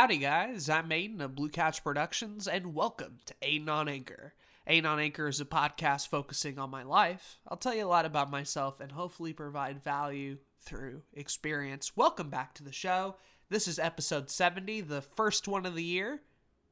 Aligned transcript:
howdy, 0.00 0.16
guys. 0.16 0.70
I'm 0.70 0.88
Aiden 0.88 1.20
of 1.20 1.34
Blue 1.34 1.50
Couch 1.50 1.84
Productions, 1.84 2.48
and 2.48 2.74
welcome 2.74 3.18
to 3.26 3.34
Aiden 3.42 3.68
on 3.68 3.86
Anchor. 3.86 4.32
Aiden 4.66 4.86
on 4.86 4.98
Anchor 4.98 5.28
is 5.28 5.42
a 5.42 5.44
podcast 5.44 6.08
focusing 6.08 6.58
on 6.58 6.70
my 6.70 6.82
life. 6.82 7.38
I'll 7.46 7.58
tell 7.58 7.74
you 7.74 7.84
a 7.84 7.86
lot 7.86 8.06
about 8.06 8.30
myself 8.30 8.80
and 8.80 8.92
hopefully 8.92 9.34
provide 9.34 9.84
value 9.84 10.38
through 10.62 11.02
experience. 11.12 11.98
Welcome 11.98 12.30
back 12.30 12.54
to 12.54 12.64
the 12.64 12.72
show. 12.72 13.16
This 13.50 13.68
is 13.68 13.78
episode 13.78 14.30
70, 14.30 14.80
the 14.80 15.02
first 15.02 15.46
one 15.46 15.66
of 15.66 15.74
the 15.74 15.84
year, 15.84 16.22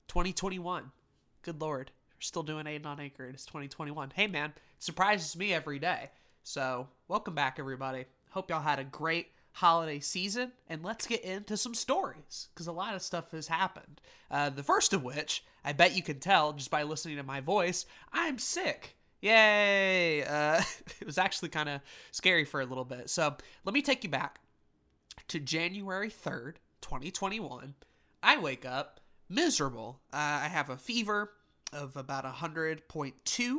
2021. 0.06 0.90
Good 1.42 1.60
lord, 1.60 1.90
we're 2.16 2.20
still 2.22 2.42
doing 2.42 2.64
Aiden 2.64 2.86
on 2.86 2.98
Anchor, 2.98 3.26
it's 3.26 3.44
2021. 3.44 4.12
Hey, 4.14 4.26
man, 4.26 4.54
it 4.56 4.82
surprises 4.82 5.36
me 5.36 5.52
every 5.52 5.78
day. 5.78 6.08
So, 6.44 6.88
welcome 7.08 7.34
back, 7.34 7.58
everybody. 7.58 8.06
Hope 8.30 8.48
y'all 8.48 8.62
had 8.62 8.78
a 8.78 8.84
great 8.84 9.32
holiday 9.58 9.98
season, 9.98 10.52
and 10.68 10.84
let's 10.84 11.06
get 11.06 11.20
into 11.22 11.56
some 11.56 11.74
stories 11.74 12.48
because 12.54 12.68
a 12.68 12.72
lot 12.72 12.94
of 12.94 13.02
stuff 13.02 13.32
has 13.32 13.48
happened. 13.48 14.00
Uh, 14.30 14.50
the 14.50 14.62
first 14.62 14.92
of 14.92 15.02
which, 15.02 15.44
I 15.64 15.72
bet 15.72 15.96
you 15.96 16.02
can 16.02 16.20
tell 16.20 16.52
just 16.52 16.70
by 16.70 16.84
listening 16.84 17.16
to 17.16 17.24
my 17.24 17.40
voice, 17.40 17.84
I'm 18.12 18.38
sick. 18.38 18.96
Yay! 19.20 20.22
Uh, 20.22 20.62
it 21.00 21.06
was 21.06 21.18
actually 21.18 21.48
kind 21.48 21.68
of 21.68 21.80
scary 22.12 22.44
for 22.44 22.60
a 22.60 22.66
little 22.66 22.84
bit. 22.84 23.10
So 23.10 23.36
let 23.64 23.74
me 23.74 23.82
take 23.82 24.04
you 24.04 24.10
back 24.10 24.38
to 25.26 25.40
January 25.40 26.08
3rd, 26.08 26.54
2021. 26.80 27.74
I 28.22 28.38
wake 28.38 28.64
up 28.64 29.00
miserable. 29.28 30.00
Uh, 30.12 30.16
I 30.42 30.48
have 30.48 30.70
a 30.70 30.76
fever 30.76 31.32
of 31.72 31.96
about 31.96 32.24
100.2, 32.24 33.56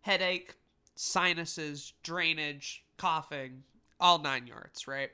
headache, 0.00 0.56
sinuses, 0.96 1.92
drainage, 2.02 2.84
coughing, 2.96 3.62
all 4.00 4.18
nine 4.18 4.48
yards, 4.48 4.88
right? 4.88 5.10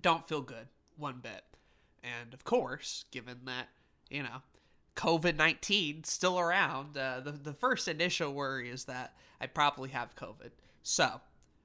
Don't 0.00 0.26
feel 0.26 0.40
good 0.40 0.68
one 0.96 1.20
bit. 1.22 1.44
And 2.02 2.34
of 2.34 2.44
course, 2.44 3.04
given 3.10 3.40
that, 3.46 3.68
you 4.10 4.22
know, 4.22 4.42
COVID 4.96 5.36
19 5.36 6.04
still 6.04 6.38
around, 6.38 6.96
uh, 6.96 7.20
the, 7.20 7.32
the 7.32 7.52
first 7.52 7.88
initial 7.88 8.32
worry 8.32 8.68
is 8.70 8.84
that 8.84 9.14
I 9.40 9.46
probably 9.46 9.90
have 9.90 10.16
COVID. 10.16 10.50
So 10.82 11.20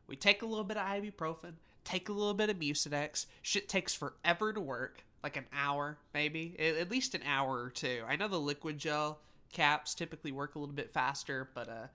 we 0.07 0.15
take 0.15 0.41
a 0.41 0.45
little 0.45 0.63
bit 0.63 0.77
of 0.77 0.85
ibuprofen, 0.85 1.53
take 1.83 2.09
a 2.09 2.13
little 2.13 2.33
bit 2.33 2.49
of 2.49 2.57
Mucinex. 2.57 3.25
Shit 3.41 3.67
takes 3.67 3.93
forever 3.93 4.53
to 4.53 4.61
work, 4.61 5.03
like 5.23 5.37
an 5.37 5.45
hour 5.51 5.97
maybe, 6.13 6.55
at 6.59 6.91
least 6.91 7.15
an 7.15 7.21
hour 7.25 7.63
or 7.63 7.69
two. 7.69 8.03
I 8.07 8.15
know 8.15 8.27
the 8.27 8.39
liquid 8.39 8.77
gel 8.77 9.19
caps 9.51 9.95
typically 9.95 10.31
work 10.31 10.55
a 10.55 10.59
little 10.59 10.75
bit 10.75 10.91
faster, 10.91 11.49
but 11.53 11.67
uh, 11.67 11.87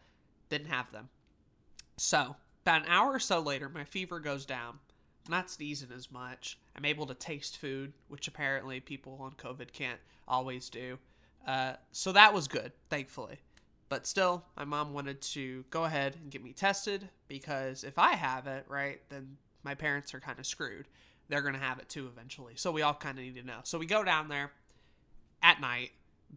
didn't 0.49 0.69
have 0.69 0.91
them. 0.91 1.09
So 1.97 2.37
about 2.65 2.83
an 2.83 2.89
hour 2.89 3.13
or 3.13 3.19
so 3.19 3.41
later, 3.41 3.69
my 3.69 3.85
fever 3.85 4.19
goes 4.21 4.45
down 4.45 4.79
not 5.29 5.51
sneezing 5.51 5.91
as 5.95 6.11
much. 6.11 6.59
I'm 6.77 6.85
able 6.85 7.07
to 7.07 7.15
taste 7.15 7.59
food, 7.59 7.93
which 8.09 8.29
apparently 8.29 8.81
people 8.81 9.19
on 9.21 9.33
COVID 9.33 9.73
can't 9.73 10.01
always 10.27 10.69
do. 10.69 10.99
Uh, 11.47 11.75
so 11.91 12.13
that 12.13 12.33
was 12.33 12.49
good, 12.49 12.73
thankfully. 12.89 13.39
But 13.89 14.07
still, 14.07 14.45
my 14.57 14.65
mom 14.65 14.95
wanted 14.95 15.21
to 15.21 15.65
go 15.71 15.85
ahead 15.85 16.17
and 16.17 16.31
get 16.31 16.43
me 16.43 16.53
tested 16.53 17.09
because 17.29 17.85
if 17.85 17.99
I 17.99 18.13
have 18.13 18.47
it, 18.47 18.65
right, 18.69 19.01
then 19.11 19.37
my 19.65 19.75
parents 19.75 20.15
are 20.15 20.21
kind 20.21 20.39
of 20.39 20.47
screwed. 20.47 20.89
They're 21.29 21.43
going 21.43 21.55
to 21.55 21.61
have 21.61 21.79
it 21.79 21.89
too 21.89 22.07
eventually. 22.07 22.55
So 22.57 22.73
we 22.73 22.83
all 22.83 22.95
kind 22.95 23.19
of 23.19 23.25
need 23.25 23.37
to 23.37 23.43
know. 23.43 23.61
So 23.65 23.79
we 23.79 23.87
go 23.87 24.03
down 24.03 24.29
there 24.29 24.51
at 25.43 25.61
night, 25.61 25.91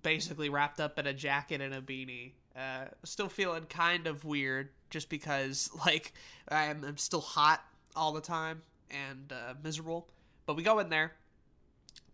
basically 0.04 0.50
wrapped 0.50 0.82
up 0.82 1.00
in 1.00 1.08
a 1.08 1.14
jacket 1.14 1.62
and 1.62 1.74
a 1.74 1.82
beanie. 1.82 2.34
Uh, 2.56 2.86
still 3.04 3.30
feeling 3.30 3.66
kind 3.66 4.08
of 4.08 4.26
weird 4.26 4.70
just 4.90 5.10
because, 5.10 5.70
like, 5.86 6.14
I'm, 6.50 6.84
I'm 6.84 6.98
still 6.98 7.22
hot 7.22 7.64
all 7.96 8.12
the 8.12 8.22
time 8.22 8.62
and 8.96 9.32
uh, 9.32 9.54
miserable. 9.64 10.10
But 10.46 10.56
we 10.56 10.64
go 10.64 10.80
in 10.80 10.90
there, 10.90 11.14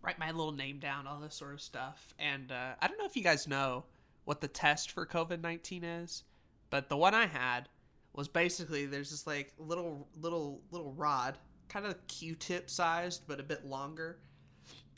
write 0.02 0.20
my 0.20 0.32
little 0.32 0.52
name 0.52 0.80
down, 0.80 1.08
all 1.08 1.20
this 1.20 1.36
sort 1.36 1.54
of 1.54 1.62
stuff. 1.62 2.14
And 2.20 2.52
uh, 2.52 2.74
I 2.82 2.88
don't 2.88 2.98
know 2.98 3.06
if 3.06 3.16
you 3.16 3.24
guys 3.24 3.48
know 3.48 3.86
what 4.26 4.42
the 4.42 4.48
test 4.48 4.92
for 4.92 5.06
COVID 5.06 5.42
19 5.42 5.84
is, 5.84 6.24
but 6.70 6.90
the 6.90 6.98
one 6.98 7.14
I 7.14 7.26
had 7.26 7.70
was 8.14 8.28
basically 8.28 8.86
there's 8.86 9.12
this 9.12 9.26
like 9.26 9.54
little, 9.58 10.08
little, 10.20 10.62
little 10.72 10.94
rod, 10.94 11.38
kind 11.70 11.86
of 11.86 11.96
Q 12.08 12.36
tip 12.36 12.70
sized, 12.70 13.24
but 13.28 13.40
a 13.40 13.44
bit 13.44 13.66
longer. 13.66 14.20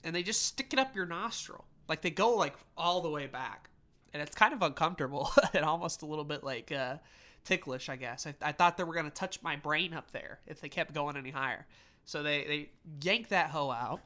And 0.03 0.15
they 0.15 0.23
just 0.23 0.43
stick 0.43 0.73
it 0.73 0.79
up 0.79 0.95
your 0.95 1.05
nostril. 1.05 1.65
Like 1.87 2.01
they 2.01 2.09
go 2.09 2.35
like 2.35 2.55
all 2.77 3.01
the 3.01 3.09
way 3.09 3.27
back. 3.27 3.69
And 4.13 4.21
it's 4.21 4.35
kind 4.35 4.53
of 4.53 4.61
uncomfortable 4.61 5.31
and 5.53 5.65
almost 5.65 6.03
a 6.03 6.05
little 6.05 6.23
bit 6.23 6.43
like, 6.43 6.71
uh, 6.71 6.97
ticklish, 7.43 7.89
I 7.89 7.95
guess. 7.95 8.27
I, 8.27 8.35
I 8.41 8.51
thought 8.51 8.77
they 8.77 8.83
were 8.83 8.93
going 8.93 9.05
to 9.05 9.11
touch 9.11 9.41
my 9.41 9.55
brain 9.55 9.93
up 9.93 10.11
there 10.11 10.39
if 10.47 10.61
they 10.61 10.69
kept 10.69 10.93
going 10.93 11.17
any 11.17 11.31
higher. 11.31 11.65
So 12.05 12.23
they, 12.23 12.43
they 12.45 12.69
yanked 13.01 13.29
that 13.29 13.49
hoe 13.49 13.71
out 13.71 14.01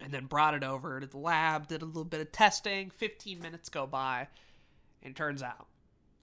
and 0.00 0.12
then 0.12 0.26
brought 0.26 0.54
it 0.54 0.62
over 0.62 1.00
to 1.00 1.06
the 1.06 1.18
lab, 1.18 1.66
did 1.66 1.82
a 1.82 1.86
little 1.86 2.04
bit 2.04 2.20
of 2.20 2.30
testing. 2.32 2.90
15 2.90 3.40
minutes 3.40 3.68
go 3.68 3.86
by, 3.86 4.28
and 5.02 5.14
turns 5.14 5.42
out 5.42 5.66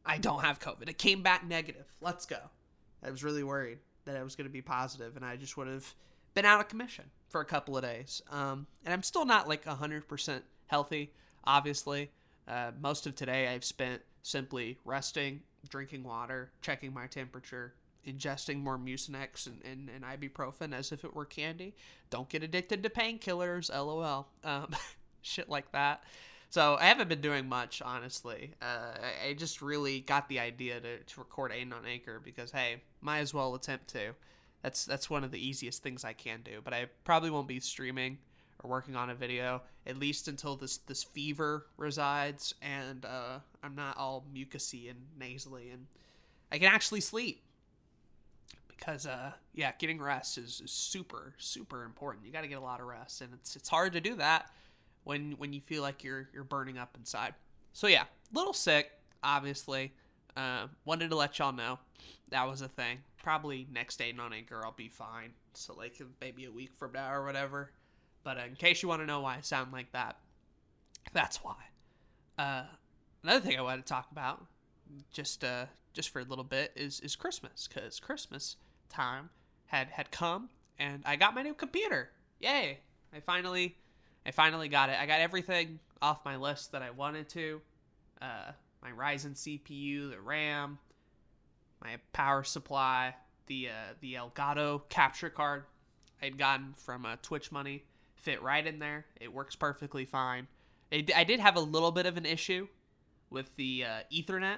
I 0.06 0.18
don't 0.18 0.42
have 0.42 0.60
COVID. 0.60 0.90
It 0.90 0.98
came 0.98 1.24
back 1.24 1.46
negative. 1.46 1.86
Let's 2.02 2.26
go. 2.26 2.40
I 3.04 3.12
was 3.12 3.24
really 3.24 3.44
worried 3.44 3.80
that 4.06 4.16
I 4.16 4.24
was 4.24 4.36
going 4.36 4.48
to 4.48 4.54
be 4.54 4.62
positive, 4.62 5.16
and 5.16 5.26
I 5.26 5.36
just 5.36 5.58
would 5.58 5.68
have 5.68 5.94
been 6.34 6.46
out 6.46 6.60
of 6.60 6.68
commission 6.70 7.06
for 7.30 7.42
a 7.42 7.46
couple 7.46 7.76
of 7.76 7.84
days. 7.84 8.22
Um, 8.32 8.68
and 8.84 8.94
I'm 8.94 9.04
still 9.04 9.26
not 9.26 9.48
like 9.48 9.66
100% 9.66 10.42
healthy, 10.68 11.12
obviously. 11.44 12.12
Uh, 12.48 12.72
most 12.80 13.08
of 13.08 13.16
today 13.16 13.48
I've 13.48 13.66
spent 13.66 14.02
simply 14.22 14.78
resting 14.86 15.42
drinking 15.70 16.04
water, 16.04 16.52
checking 16.62 16.94
my 16.94 17.08
temperature, 17.08 17.74
ingesting 18.08 18.64
more 18.64 18.78
Mucinex 18.78 19.48
and, 19.48 19.62
and, 19.64 19.90
and 19.90 20.04
ibuprofen 20.04 20.74
as 20.74 20.92
if 20.92 21.04
it 21.04 21.16
were 21.16 21.26
candy. 21.26 21.76
Don't 22.10 22.30
get 22.30 22.44
addicted 22.44 22.84
to 22.84 22.90
painkillers, 22.90 23.70
lol. 23.74 24.28
Um, 24.44 24.76
shit 25.22 25.50
like 25.50 25.72
that. 25.72 26.04
So 26.50 26.78
I 26.80 26.86
haven't 26.86 27.10
been 27.10 27.22
doing 27.22 27.50
much, 27.50 27.82
honestly. 27.82 28.54
Uh, 28.62 28.94
I, 29.28 29.34
just 29.34 29.62
really 29.62 30.00
got 30.00 30.30
the 30.30 30.40
idea 30.40 30.80
to, 30.80 31.00
to 31.00 31.20
record 31.20 31.52
Aiden 31.52 31.74
on 31.74 31.86
Anchor 31.86 32.22
because, 32.24 32.52
hey, 32.52 32.82
might 33.02 33.20
as 33.20 33.34
well 33.34 33.56
attempt 33.56 33.90
to. 33.90 34.14
That's 34.62 34.86
that's 34.86 35.10
one 35.10 35.24
of 35.24 35.32
the 35.32 35.48
easiest 35.48 35.84
things 35.84 36.04
I 36.04 36.14
can 36.14 36.42
do. 36.44 36.62
But 36.64 36.74
I 36.74 36.88
probably 37.04 37.30
won't 37.30 37.48
be 37.48 37.60
streaming 37.60 38.20
or 38.66 38.70
working 38.70 38.96
on 38.96 39.10
a 39.10 39.16
video 39.16 39.62
at 39.88 39.98
least 39.98 40.28
until 40.28 40.56
this 40.56 40.78
this 40.78 41.04
fever 41.04 41.68
resides 41.78 42.54
and 42.62 43.06
uh, 43.06 43.40
I'm 43.64 43.76
not 43.76 43.98
all 43.98 44.26
mucusy 44.34 44.90
and 44.90 45.00
nasally 45.18 45.70
and 45.70 45.86
I 46.52 46.58
can 46.58 46.68
actually 46.68 47.02
sleep. 47.02 47.42
Because 48.68 49.06
uh, 49.06 49.32
yeah 49.54 49.72
getting 49.80 50.02
rest 50.02 50.38
is, 50.38 50.62
is 50.64 50.72
super 50.72 51.34
super 51.38 51.84
important. 51.84 52.26
You 52.26 52.32
got 52.32 52.42
to 52.42 52.48
get 52.48 52.58
a 52.58 52.62
lot 52.62 52.82
of 52.82 52.88
rest 52.88 53.22
and 53.22 53.34
it's 53.34 53.56
it's 53.56 53.70
hard 53.70 53.94
to 53.94 54.02
do 54.02 54.16
that 54.16 54.52
when 55.04 55.34
when 55.34 55.54
you 55.54 55.62
feel 55.62 55.82
like 55.82 56.04
you're 56.04 56.30
you're 56.34 56.44
burning 56.44 56.78
up 56.78 56.96
inside. 56.98 57.34
So 57.74 57.88
yeah 57.88 58.04
little 58.34 58.54
sick 58.54 58.92
obviously. 59.24 59.94
Uh, 60.38 60.68
wanted 60.84 61.10
to 61.10 61.16
let 61.16 61.40
y'all 61.40 61.54
know 61.54 61.80
that 62.30 62.46
was 62.46 62.60
a 62.60 62.68
thing. 62.68 62.98
Probably 63.24 63.66
next 63.72 64.02
Aiden 64.02 64.20
on 64.20 64.34
Anchor 64.34 64.62
I'll 64.66 64.74
be 64.74 64.90
fine. 64.90 65.32
So 65.54 65.74
like 65.74 66.02
maybe 66.20 66.46
a 66.46 66.52
week 66.52 66.72
from 66.76 66.92
now 66.92 67.14
or 67.14 67.24
whatever 67.24 67.72
but 68.26 68.38
uh, 68.38 68.42
in 68.42 68.56
case 68.56 68.84
you 68.84 68.90
want 68.90 69.02
to 69.02 69.06
know 69.06 69.22
why 69.22 69.38
I 69.38 69.42
sound 69.42 69.72
like 69.72 69.94
that, 69.94 70.18
that's 71.14 71.38
why. 71.38 71.56
Uh, 72.38 72.64
another 73.24 73.40
thing 73.40 73.58
I 73.58 73.62
want 73.62 73.86
to 73.86 73.88
talk 73.88 74.12
about, 74.12 74.44
just 75.14 75.46
uh, 75.46 75.68
just 75.94 76.10
for 76.10 76.20
a 76.20 76.26
little 76.26 76.44
bit, 76.44 76.74
is 76.76 77.00
is 77.00 77.16
Christmas 77.16 77.70
because 77.72 78.02
Christmas 78.02 78.58
time 78.90 79.30
had 79.68 79.88
had 79.90 80.12
come 80.12 80.50
and 80.78 81.04
I 81.06 81.16
got 81.16 81.36
my 81.36 81.44
new 81.44 81.54
computer. 81.54 82.10
Yay! 82.40 82.80
I 83.14 83.20
finally 83.22 83.78
I 84.26 84.32
finally 84.32 84.68
got 84.68 84.90
it. 84.90 84.98
I 85.00 85.06
got 85.06 85.22
everything 85.22 85.80
off 86.02 86.26
my 86.26 86.36
list 86.36 86.72
that 86.74 86.82
I 86.82 86.90
wanted 86.90 87.30
to. 87.30 87.62
Uh, 88.22 88.52
my 88.82 88.92
Ryzen 88.92 89.36
CPU, 89.36 90.10
the 90.10 90.20
RAM, 90.20 90.80
my 91.82 91.98
power 92.12 92.44
supply, 92.44 93.14
the 93.46 93.70
uh, 93.70 93.94
the 94.02 94.16
Elgato 94.16 94.82
capture 94.90 95.30
card 95.30 95.64
I'd 96.24 96.40
gotten 96.40 96.74
from 96.74 97.06
uh, 97.06 97.18
Twitch 97.22 97.52
Money 97.52 97.84
fit 98.16 98.42
right 98.42 98.66
in 98.66 98.80
there. 98.80 99.06
It 99.20 99.34
works 99.34 99.56
perfectly 99.56 100.06
fine. 100.06 100.48
It, 100.92 101.16
I 101.16 101.24
did 101.24 101.40
have 101.40 101.56
a 101.56 101.62
little 101.62 101.92
bit 101.92 102.06
of 102.06 102.18
an 102.18 102.26
issue 102.26 102.68
with 103.30 103.56
the 103.56 103.86
uh, 103.86 104.00
Ethernet, 104.14 104.58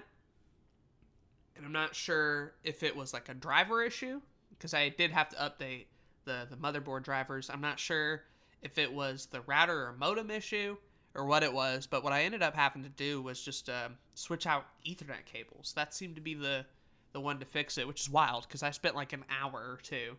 and 1.55 1.65
I'm 1.65 1.71
not 1.71 1.95
sure 1.95 2.53
if 2.63 2.83
it 2.83 2.95
was 2.95 3.13
like 3.13 3.29
a 3.29 3.33
driver 3.33 3.83
issue 3.83 4.21
because 4.49 4.73
I 4.73 4.89
did 4.89 5.11
have 5.11 5.29
to 5.29 5.35
update 5.37 5.85
the 6.25 6.47
the 6.49 6.57
motherboard 6.57 7.03
drivers. 7.03 7.49
I'm 7.49 7.61
not 7.61 7.79
sure 7.79 8.23
if 8.61 8.77
it 8.77 8.91
was 8.91 9.27
the 9.27 9.41
router 9.41 9.87
or 9.87 9.93
modem 9.93 10.29
issue 10.29 10.77
or 11.15 11.25
what 11.25 11.43
it 11.43 11.51
was, 11.51 11.87
but 11.87 12.03
what 12.03 12.13
I 12.13 12.23
ended 12.23 12.43
up 12.43 12.55
having 12.55 12.83
to 12.83 12.89
do 12.89 13.21
was 13.21 13.41
just 13.41 13.69
uh, 13.69 13.89
switch 14.13 14.45
out 14.45 14.65
Ethernet 14.85 15.25
cables. 15.25 15.73
That 15.75 15.93
seemed 15.93 16.15
to 16.15 16.21
be 16.21 16.33
the 16.33 16.65
the 17.13 17.21
one 17.21 17.39
to 17.39 17.45
fix 17.45 17.77
it, 17.77 17.87
which 17.87 18.01
is 18.01 18.09
wild 18.09 18.47
because 18.47 18.61
I 18.61 18.71
spent 18.71 18.95
like 18.95 19.13
an 19.13 19.23
hour 19.41 19.53
or 19.53 19.79
two 19.81 20.17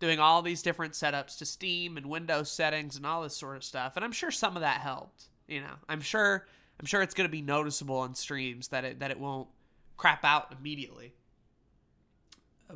doing 0.00 0.18
all 0.18 0.42
these 0.42 0.62
different 0.62 0.94
setups 0.94 1.38
to 1.38 1.46
Steam 1.46 1.96
and 1.96 2.06
Windows 2.06 2.50
settings 2.50 2.96
and 2.96 3.06
all 3.06 3.22
this 3.22 3.36
sort 3.36 3.56
of 3.56 3.64
stuff. 3.64 3.94
And 3.96 4.04
I'm 4.04 4.12
sure 4.12 4.30
some 4.30 4.56
of 4.56 4.62
that 4.62 4.80
helped. 4.80 5.24
You 5.48 5.60
know, 5.60 5.74
I'm 5.88 6.00
sure 6.00 6.46
I'm 6.80 6.86
sure 6.86 7.02
it's 7.02 7.14
going 7.14 7.28
to 7.28 7.32
be 7.32 7.42
noticeable 7.42 7.98
on 7.98 8.14
streams 8.14 8.68
that 8.68 8.84
it 8.84 9.00
that 9.00 9.10
it 9.10 9.18
won't 9.18 9.48
crap 9.96 10.24
out 10.24 10.54
immediately. 10.58 11.14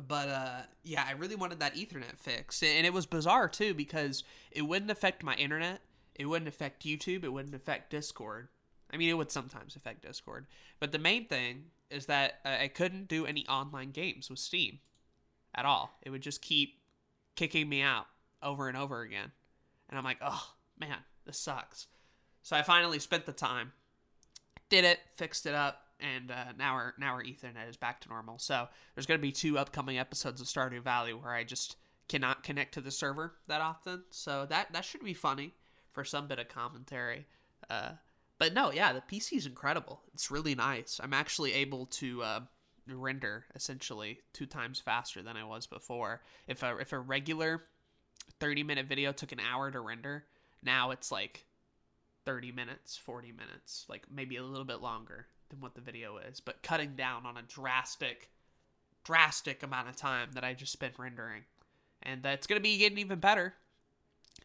But 0.07 0.29
uh, 0.29 0.61
yeah, 0.83 1.03
I 1.07 1.13
really 1.13 1.35
wanted 1.35 1.59
that 1.59 1.75
Ethernet 1.75 2.17
fix, 2.17 2.61
and 2.63 2.85
it 2.85 2.93
was 2.93 3.05
bizarre 3.05 3.49
too 3.49 3.73
because 3.73 4.23
it 4.51 4.61
wouldn't 4.61 4.91
affect 4.91 5.23
my 5.23 5.35
internet. 5.35 5.81
It 6.15 6.25
wouldn't 6.25 6.49
affect 6.49 6.85
YouTube. 6.85 7.23
It 7.23 7.33
wouldn't 7.33 7.55
affect 7.55 7.89
Discord. 7.89 8.49
I 8.91 8.97
mean, 8.97 9.09
it 9.09 9.17
would 9.17 9.31
sometimes 9.31 9.75
affect 9.75 10.03
Discord. 10.03 10.47
But 10.79 10.91
the 10.91 10.99
main 10.99 11.25
thing 11.25 11.65
is 11.89 12.05
that 12.07 12.39
uh, 12.45 12.57
I 12.61 12.67
couldn't 12.67 13.07
do 13.07 13.25
any 13.25 13.47
online 13.47 13.91
games 13.91 14.29
with 14.29 14.39
Steam 14.39 14.79
at 15.55 15.65
all. 15.65 15.97
It 16.01 16.09
would 16.09 16.21
just 16.21 16.41
keep 16.41 16.78
kicking 17.39 17.69
me 17.69 17.81
out 17.81 18.05
over 18.43 18.67
and 18.67 18.75
over 18.75 19.01
again. 19.01 19.31
And 19.87 19.97
I'm 19.97 20.03
like, 20.03 20.17
oh, 20.21 20.45
man, 20.77 20.97
this 21.25 21.39
sucks. 21.39 21.87
So 22.43 22.57
I 22.57 22.63
finally 22.63 22.99
spent 22.99 23.25
the 23.25 23.31
time, 23.31 23.71
did 24.69 24.83
it, 24.83 24.99
fixed 25.15 25.45
it 25.45 25.55
up, 25.55 25.83
and 26.01 26.31
uh, 26.31 26.51
now 26.57 26.73
our 26.73 26.93
now 26.99 27.13
our 27.13 27.23
Ethernet 27.23 27.69
is 27.69 27.77
back 27.77 28.01
to 28.01 28.09
normal. 28.09 28.39
So 28.39 28.67
there's 28.93 29.05
going 29.05 29.19
to 29.19 29.21
be 29.21 29.31
two 29.31 29.57
upcoming 29.57 29.97
episodes 29.97 30.41
of 30.41 30.47
Stardew 30.47 30.81
Valley 30.81 31.13
where 31.13 31.31
I 31.31 31.45
just 31.45 31.77
cannot 32.09 32.43
connect 32.43 32.73
to 32.73 32.81
the 32.81 32.91
server 32.91 33.35
that 33.47 33.61
often. 33.61 34.03
So 34.09 34.45
that 34.49 34.73
that 34.73 34.83
should 34.83 35.03
be 35.03 35.13
funny 35.13 35.53
for 35.91 36.03
some 36.03 36.27
bit 36.27 36.39
of 36.39 36.49
commentary. 36.49 37.25
Uh, 37.69 37.91
but 38.37 38.53
no, 38.53 38.71
yeah, 38.71 38.91
the 38.93 39.01
PC 39.01 39.37
is 39.37 39.45
incredible. 39.45 40.01
It's 40.13 40.31
really 40.31 40.55
nice. 40.55 40.99
I'm 41.01 41.13
actually 41.13 41.53
able 41.53 41.85
to 41.87 42.21
uh, 42.21 42.39
render 42.93 43.45
essentially 43.55 44.19
two 44.33 44.45
times 44.45 44.79
faster 44.79 45.21
than 45.21 45.37
I 45.37 45.43
was 45.43 45.67
before. 45.67 46.21
If 46.47 46.63
a 46.63 46.77
if 46.77 46.93
a 46.93 46.99
regular 46.99 47.63
30 48.39 48.63
minute 48.63 48.87
video 48.87 49.11
took 49.11 49.31
an 49.31 49.39
hour 49.39 49.71
to 49.71 49.79
render, 49.79 50.25
now 50.63 50.91
it's 50.91 51.11
like 51.11 51.45
30 52.25 52.51
minutes, 52.51 52.97
40 52.97 53.31
minutes, 53.31 53.85
like 53.89 54.03
maybe 54.13 54.37
a 54.37 54.43
little 54.43 54.65
bit 54.65 54.81
longer 54.81 55.27
than 55.49 55.61
what 55.61 55.75
the 55.75 55.81
video 55.81 56.17
is, 56.17 56.39
but 56.39 56.61
cutting 56.61 56.95
down 56.95 57.25
on 57.25 57.37
a 57.37 57.41
drastic, 57.41 58.29
drastic 59.03 59.63
amount 59.63 59.89
of 59.89 59.95
time 59.95 60.29
that 60.33 60.43
I 60.43 60.53
just 60.53 60.71
spent 60.71 60.93
rendering. 60.97 61.43
And 62.03 62.23
that's 62.23 62.47
going 62.47 62.59
to 62.59 62.63
be 62.63 62.77
getting 62.77 62.99
even 62.99 63.19
better 63.19 63.55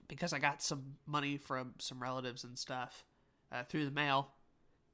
because 0.09 0.33
I 0.33 0.39
got 0.39 0.63
some 0.63 0.97
money 1.07 1.37
from 1.37 1.75
some 1.79 2.03
relatives 2.03 2.43
and 2.43 2.59
stuff 2.59 3.05
uh, 3.53 3.63
through 3.65 3.85
the 3.85 3.91
mail. 3.91 4.29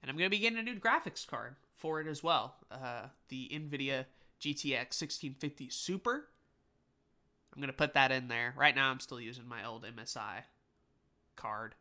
And 0.02 0.10
I'm 0.10 0.16
going 0.16 0.26
to 0.26 0.36
be 0.36 0.40
getting 0.40 0.58
a 0.58 0.62
new 0.62 0.76
graphics 0.76 1.26
card 1.26 1.56
for 1.80 2.00
it 2.00 2.06
as 2.06 2.22
well. 2.22 2.54
Uh, 2.70 3.06
the 3.28 3.50
NVIDIA 3.52 4.04
GTX 4.40 5.00
1650 5.00 5.68
Super. 5.70 6.28
I'm 7.52 7.60
going 7.60 7.66
to 7.72 7.76
put 7.76 7.94
that 7.94 8.12
in 8.12 8.28
there. 8.28 8.54
Right 8.56 8.74
now, 8.74 8.90
I'm 8.90 9.00
still 9.00 9.20
using 9.20 9.48
my 9.48 9.66
old 9.66 9.84
MSI 9.84 10.44
card. 11.34 11.74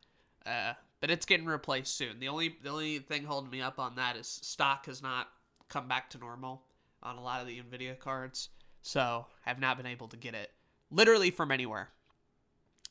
Uh, 0.46 0.74
but 1.00 1.12
it's 1.12 1.26
getting 1.26 1.46
replaced 1.46 1.96
soon. 1.96 2.20
The 2.20 2.28
only 2.28 2.58
the 2.62 2.70
only 2.70 3.00
thing 3.00 3.24
holding 3.24 3.52
me 3.52 3.62
up 3.62 3.80
on 3.80 3.96
that 3.96 4.16
is 4.16 4.28
stock 4.28 4.88
has 4.88 5.02
not 5.02 5.28
come 5.68 5.88
back 5.88 6.10
to 6.12 6.18
normal 6.18 6.64
on 7.04 7.18
a 7.18 7.22
lot 7.22 7.42
of 7.42 7.48
the 7.48 7.62
Nvidia 7.62 7.98
cards, 7.98 8.50
so 8.82 9.28
I've 9.46 9.60
not 9.60 9.78
been 9.78 9.86
able 9.86 10.08
to 10.10 10.18
get 10.18 10.34
it 10.34 10.52
literally 10.92 11.32
from 11.32 11.52
anywhere. 11.52 11.90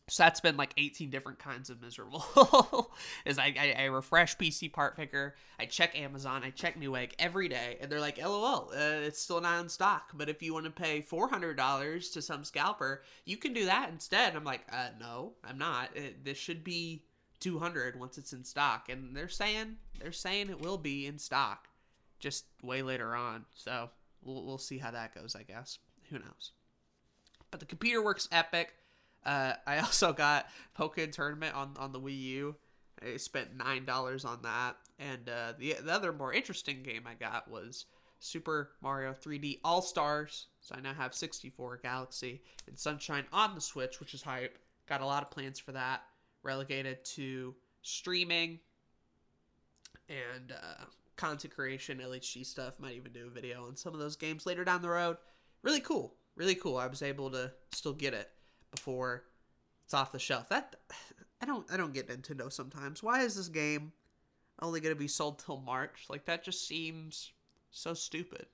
So 0.09 0.23
that's 0.23 0.41
been 0.41 0.57
like 0.57 0.73
18 0.77 1.11
different 1.11 1.39
kinds 1.39 1.71
of 1.71 1.83
miserable. 1.83 2.91
is 3.27 3.39
I, 3.39 3.55
I, 3.59 3.75
I, 3.79 3.85
refresh 3.85 4.37
PC 4.37 4.73
Part 4.73 4.97
Picker, 4.97 5.37
I 5.59 5.67
check 5.67 5.99
Amazon, 5.99 6.43
I 6.45 6.51
check 6.51 6.81
Newegg 6.81 7.13
every 7.19 7.49
day, 7.49 7.77
and 7.81 7.93
they're 7.93 8.01
like, 8.01 8.19
"LOL, 8.19 8.71
uh, 8.73 9.03
it's 9.03 9.21
still 9.21 9.41
not 9.41 9.61
in 9.61 9.69
stock." 9.69 10.11
But 10.15 10.29
if 10.29 10.43
you 10.43 10.55
want 10.55 10.65
to 10.65 10.71
pay 10.71 11.03
$400 11.03 12.13
to 12.13 12.23
some 12.23 12.43
scalper, 12.43 13.03
you 13.27 13.37
can 13.37 13.53
do 13.53 13.67
that 13.67 13.91
instead. 13.91 14.35
I'm 14.35 14.45
like, 14.45 14.63
uh, 14.73 14.89
"No, 14.99 15.35
I'm 15.45 15.59
not. 15.59 15.95
It, 15.95 16.25
this 16.25 16.39
should 16.39 16.65
be 16.65 17.05
200 17.41 17.99
once 17.99 18.19
it's 18.19 18.33
in 18.33 18.45
stock 18.45 18.89
and 18.89 19.17
they're 19.17 19.29
saying 19.29 19.77
they're 20.01 20.13
saying 20.13 20.51
it 20.51 20.61
will 20.61 20.79
be 20.79 21.07
in 21.07 21.19
stock 21.19 21.69
just 22.19 22.47
way 22.63 22.83
later 22.83 23.15
on 23.15 23.45
so 23.55 23.91
we'll, 24.23 24.45
we'll 24.45 24.59
see 24.59 24.79
how 24.79 24.91
that 24.91 25.15
goes 25.15 25.37
i 25.37 25.43
guess 25.43 25.79
who 26.11 26.19
knows 26.19 26.53
but 27.51 27.61
the 27.61 27.67
computer 27.67 28.03
works 28.03 28.29
epic 28.33 28.75
uh, 29.25 29.55
i 29.67 29.79
also 29.85 30.13
got 30.13 30.49
Pokkén 30.79 31.13
Tournament 31.13 31.55
on, 31.55 31.75
on 31.79 31.93
the 31.93 32.01
wii 32.01 32.21
u. 32.21 32.57
I 33.03 33.17
spent 33.17 33.57
nine 33.57 33.85
dollars 33.85 34.25
on 34.25 34.43
that. 34.43 34.77
And 34.99 35.29
uh, 35.29 35.53
the, 35.57 35.77
the 35.85 35.93
other 35.93 36.13
more 36.13 36.33
interesting 36.33 36.83
game 36.83 37.03
i 37.07 37.15
got 37.15 37.51
was 37.51 37.87
super 38.21 38.71
mario 38.83 39.13
3d 39.13 39.61
all 39.63 39.81
stars 39.81 40.49
so 40.61 40.75
i 40.75 40.81
now 40.81 40.93
have 40.93 41.15
64 41.15 41.79
galaxy 41.81 42.43
and 42.67 42.77
sunshine 42.77 43.25
on 43.33 43.55
the 43.55 43.61
switch 43.61 44.01
which 44.01 44.15
is 44.15 44.23
hype. 44.23 44.59
Got 44.89 45.03
a 45.03 45.07
lot 45.07 45.23
of 45.23 45.31
plans 45.31 45.59
for 45.59 45.73
that. 45.73 46.03
Relegated 46.43 47.05
to 47.05 47.55
streaming. 47.83 48.59
And 50.09 50.53
uh, 50.53 50.85
content 51.17 51.55
creation, 51.55 51.99
LHG 51.99 52.47
stuff. 52.47 52.75
Might 52.79 52.95
even 52.95 53.13
do 53.13 53.27
a 53.27 53.31
video 53.31 53.67
on 53.67 53.77
some 53.77 53.93
of 53.93 54.01
those 54.01 54.17
games 54.17 54.47
later 54.47 54.65
down 54.65 54.81
the 54.81 54.89
road. 54.89 55.19
Really 55.63 55.81
cool, 55.81 56.15
really 56.37 56.55
cool. 56.55 56.79
I 56.79 56.87
was 56.87 57.03
able 57.03 57.31
to 57.33 57.53
still 57.73 57.93
get 57.93 58.15
it 58.15 58.31
before 58.71 59.25
it's 59.85 59.95
off 59.95 60.13
the 60.13 60.19
shelf. 60.19 60.49
That 60.49 60.77
I 61.41 61.47
don't 61.47 61.71
I 61.73 61.77
don't 61.77 61.95
get 61.95 62.09
Nintendo 62.09 62.53
sometimes. 62.53 63.03
Why 63.03 63.23
is 63.23 63.35
this 63.35 63.49
game 63.49 63.93
only 64.61 64.81
going 64.81 64.95
to 64.95 64.99
be 64.99 65.09
sold 65.09 65.39
till 65.39 65.61
March? 65.61 66.07
Like 66.09 66.25
that 66.27 66.45
just 66.45 66.67
seems 66.67 67.33
so 67.71 67.95
stupid. 67.95 68.47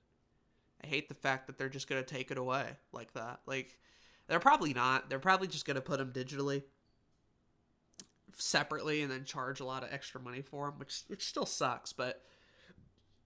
I 0.83 0.87
hate 0.87 1.07
the 1.07 1.15
fact 1.15 1.47
that 1.47 1.57
they're 1.57 1.69
just 1.69 1.89
going 1.89 2.03
to 2.03 2.13
take 2.13 2.31
it 2.31 2.37
away 2.37 2.77
like 2.91 3.13
that. 3.13 3.39
Like 3.45 3.77
they're 4.27 4.39
probably 4.39 4.73
not. 4.73 5.09
They're 5.09 5.19
probably 5.19 5.47
just 5.47 5.65
going 5.65 5.75
to 5.75 5.81
put 5.81 5.97
them 5.97 6.11
digitally 6.11 6.63
separately 8.37 9.01
and 9.01 9.11
then 9.11 9.23
charge 9.23 9.59
a 9.59 9.65
lot 9.65 9.83
of 9.83 9.91
extra 9.91 10.19
money 10.21 10.41
for 10.41 10.69
them, 10.69 10.79
which 10.79 11.03
which 11.07 11.25
still 11.25 11.45
sucks. 11.45 11.93
But 11.93 12.21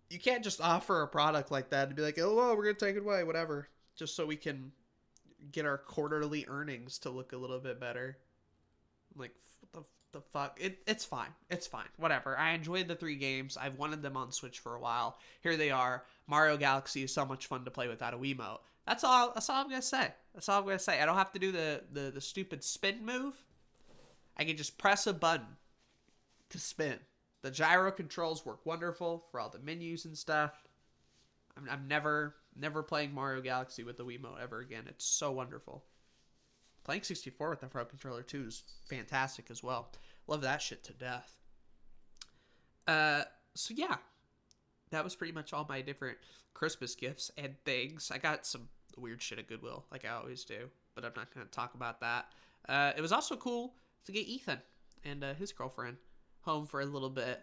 you 0.09 0.19
can't 0.19 0.43
just 0.43 0.61
offer 0.61 1.01
a 1.01 1.07
product 1.07 1.51
like 1.51 1.69
that 1.69 1.87
and 1.87 1.95
be 1.95 2.01
like, 2.01 2.17
oh, 2.19 2.35
well, 2.35 2.55
we're 2.55 2.63
gonna 2.63 2.73
take 2.75 2.95
it 2.95 3.03
away, 3.03 3.23
whatever, 3.23 3.67
just 3.95 4.15
so 4.15 4.25
we 4.25 4.35
can 4.35 4.71
get 5.51 5.65
our 5.65 5.77
quarterly 5.77 6.45
earnings 6.47 6.99
to 6.99 7.09
look 7.09 7.33
a 7.33 7.37
little 7.37 7.59
bit 7.59 7.79
better. 7.79 8.17
Like, 9.15 9.33
what 9.61 9.85
the, 10.11 10.17
the 10.19 10.21
fuck? 10.21 10.57
It, 10.61 10.79
it's 10.87 11.05
fine. 11.05 11.29
It's 11.49 11.67
fine. 11.67 11.87
Whatever. 11.97 12.37
I 12.37 12.51
enjoyed 12.51 12.87
the 12.87 12.95
three 12.95 13.15
games. 13.15 13.57
I've 13.57 13.77
wanted 13.77 14.01
them 14.01 14.17
on 14.17 14.31
Switch 14.31 14.59
for 14.59 14.75
a 14.75 14.79
while. 14.79 15.17
Here 15.41 15.57
they 15.57 15.71
are. 15.71 16.03
Mario 16.27 16.57
Galaxy 16.57 17.03
is 17.03 17.13
so 17.13 17.25
much 17.25 17.47
fun 17.47 17.65
to 17.65 17.71
play 17.71 17.87
without 17.87 18.13
a 18.13 18.17
Wiimote. 18.17 18.59
That's 18.85 19.03
all. 19.03 19.31
That's 19.33 19.49
all 19.49 19.57
I'm 19.57 19.69
gonna 19.69 19.81
say. 19.81 20.09
That's 20.33 20.49
all 20.49 20.59
I'm 20.59 20.65
gonna 20.65 20.79
say. 20.79 20.99
I 21.01 21.05
don't 21.05 21.17
have 21.17 21.31
to 21.33 21.39
do 21.39 21.51
the 21.51 21.83
the, 21.91 22.11
the 22.11 22.21
stupid 22.21 22.63
spin 22.63 23.05
move. 23.05 23.35
I 24.35 24.45
can 24.45 24.57
just 24.57 24.77
press 24.77 25.05
a 25.05 25.13
button 25.13 25.57
to 26.49 26.59
spin. 26.59 26.97
The 27.41 27.51
gyro 27.51 27.91
controls 27.91 28.45
work 28.45 28.65
wonderful 28.65 29.25
for 29.31 29.39
all 29.39 29.49
the 29.49 29.59
menus 29.59 30.05
and 30.05 30.17
stuff. 30.17 30.63
I'm, 31.55 31.67
I'm 31.69 31.87
never 31.87 32.35
never 32.59 32.83
playing 32.83 33.13
Mario 33.13 33.41
Galaxy 33.41 33.83
with 33.83 33.97
the 33.97 34.05
Wiimote 34.05 34.41
ever 34.41 34.59
again. 34.59 34.83
It's 34.87 35.05
so 35.05 35.31
wonderful. 35.31 35.83
Playing 36.83 37.03
64 37.03 37.49
with 37.49 37.59
the 37.61 37.67
Pro 37.67 37.85
controller 37.85 38.23
too 38.23 38.45
is 38.47 38.63
fantastic 38.89 39.51
as 39.51 39.63
well. 39.63 39.91
Love 40.27 40.41
that 40.41 40.61
shit 40.61 40.83
to 40.85 40.93
death. 40.93 41.35
Uh, 42.87 43.23
so 43.55 43.73
yeah, 43.75 43.97
that 44.91 45.03
was 45.03 45.15
pretty 45.15 45.33
much 45.33 45.53
all 45.53 45.65
my 45.69 45.81
different 45.81 46.17
Christmas 46.53 46.95
gifts 46.95 47.31
and 47.37 47.55
things. 47.65 48.11
I 48.13 48.17
got 48.17 48.45
some 48.45 48.67
weird 48.97 49.21
shit 49.21 49.39
at 49.39 49.47
Goodwill, 49.47 49.85
like 49.91 50.05
I 50.05 50.09
always 50.09 50.43
do, 50.43 50.69
but 50.95 51.05
I'm 51.05 51.13
not 51.15 51.33
going 51.33 51.45
to 51.45 51.51
talk 51.51 51.75
about 51.75 52.01
that. 52.01 52.27
Uh, 52.67 52.91
it 52.97 53.01
was 53.01 53.11
also 53.11 53.35
cool 53.35 53.73
to 54.05 54.11
get 54.11 54.27
Ethan 54.27 54.59
and 55.03 55.23
uh, 55.23 55.33
his 55.33 55.51
girlfriend 55.51 55.97
home 56.41 56.65
for 56.65 56.81
a 56.81 56.85
little 56.85 57.09
bit. 57.09 57.41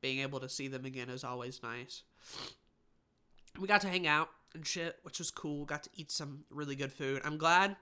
Being 0.00 0.20
able 0.20 0.40
to 0.40 0.48
see 0.48 0.66
them 0.66 0.84
again 0.84 1.08
is 1.08 1.22
always 1.22 1.62
nice. 1.62 2.02
We 3.60 3.68
got 3.68 3.82
to 3.82 3.88
hang 3.88 4.06
out 4.06 4.30
and 4.54 4.66
shit, 4.66 4.98
which 5.02 5.18
was 5.18 5.30
cool. 5.30 5.64
Got 5.64 5.84
to 5.84 5.90
eat 5.94 6.10
some 6.10 6.44
really 6.50 6.76
good 6.76 6.92
food. 6.92 7.22
I'm 7.24 7.38
glad 7.38 7.76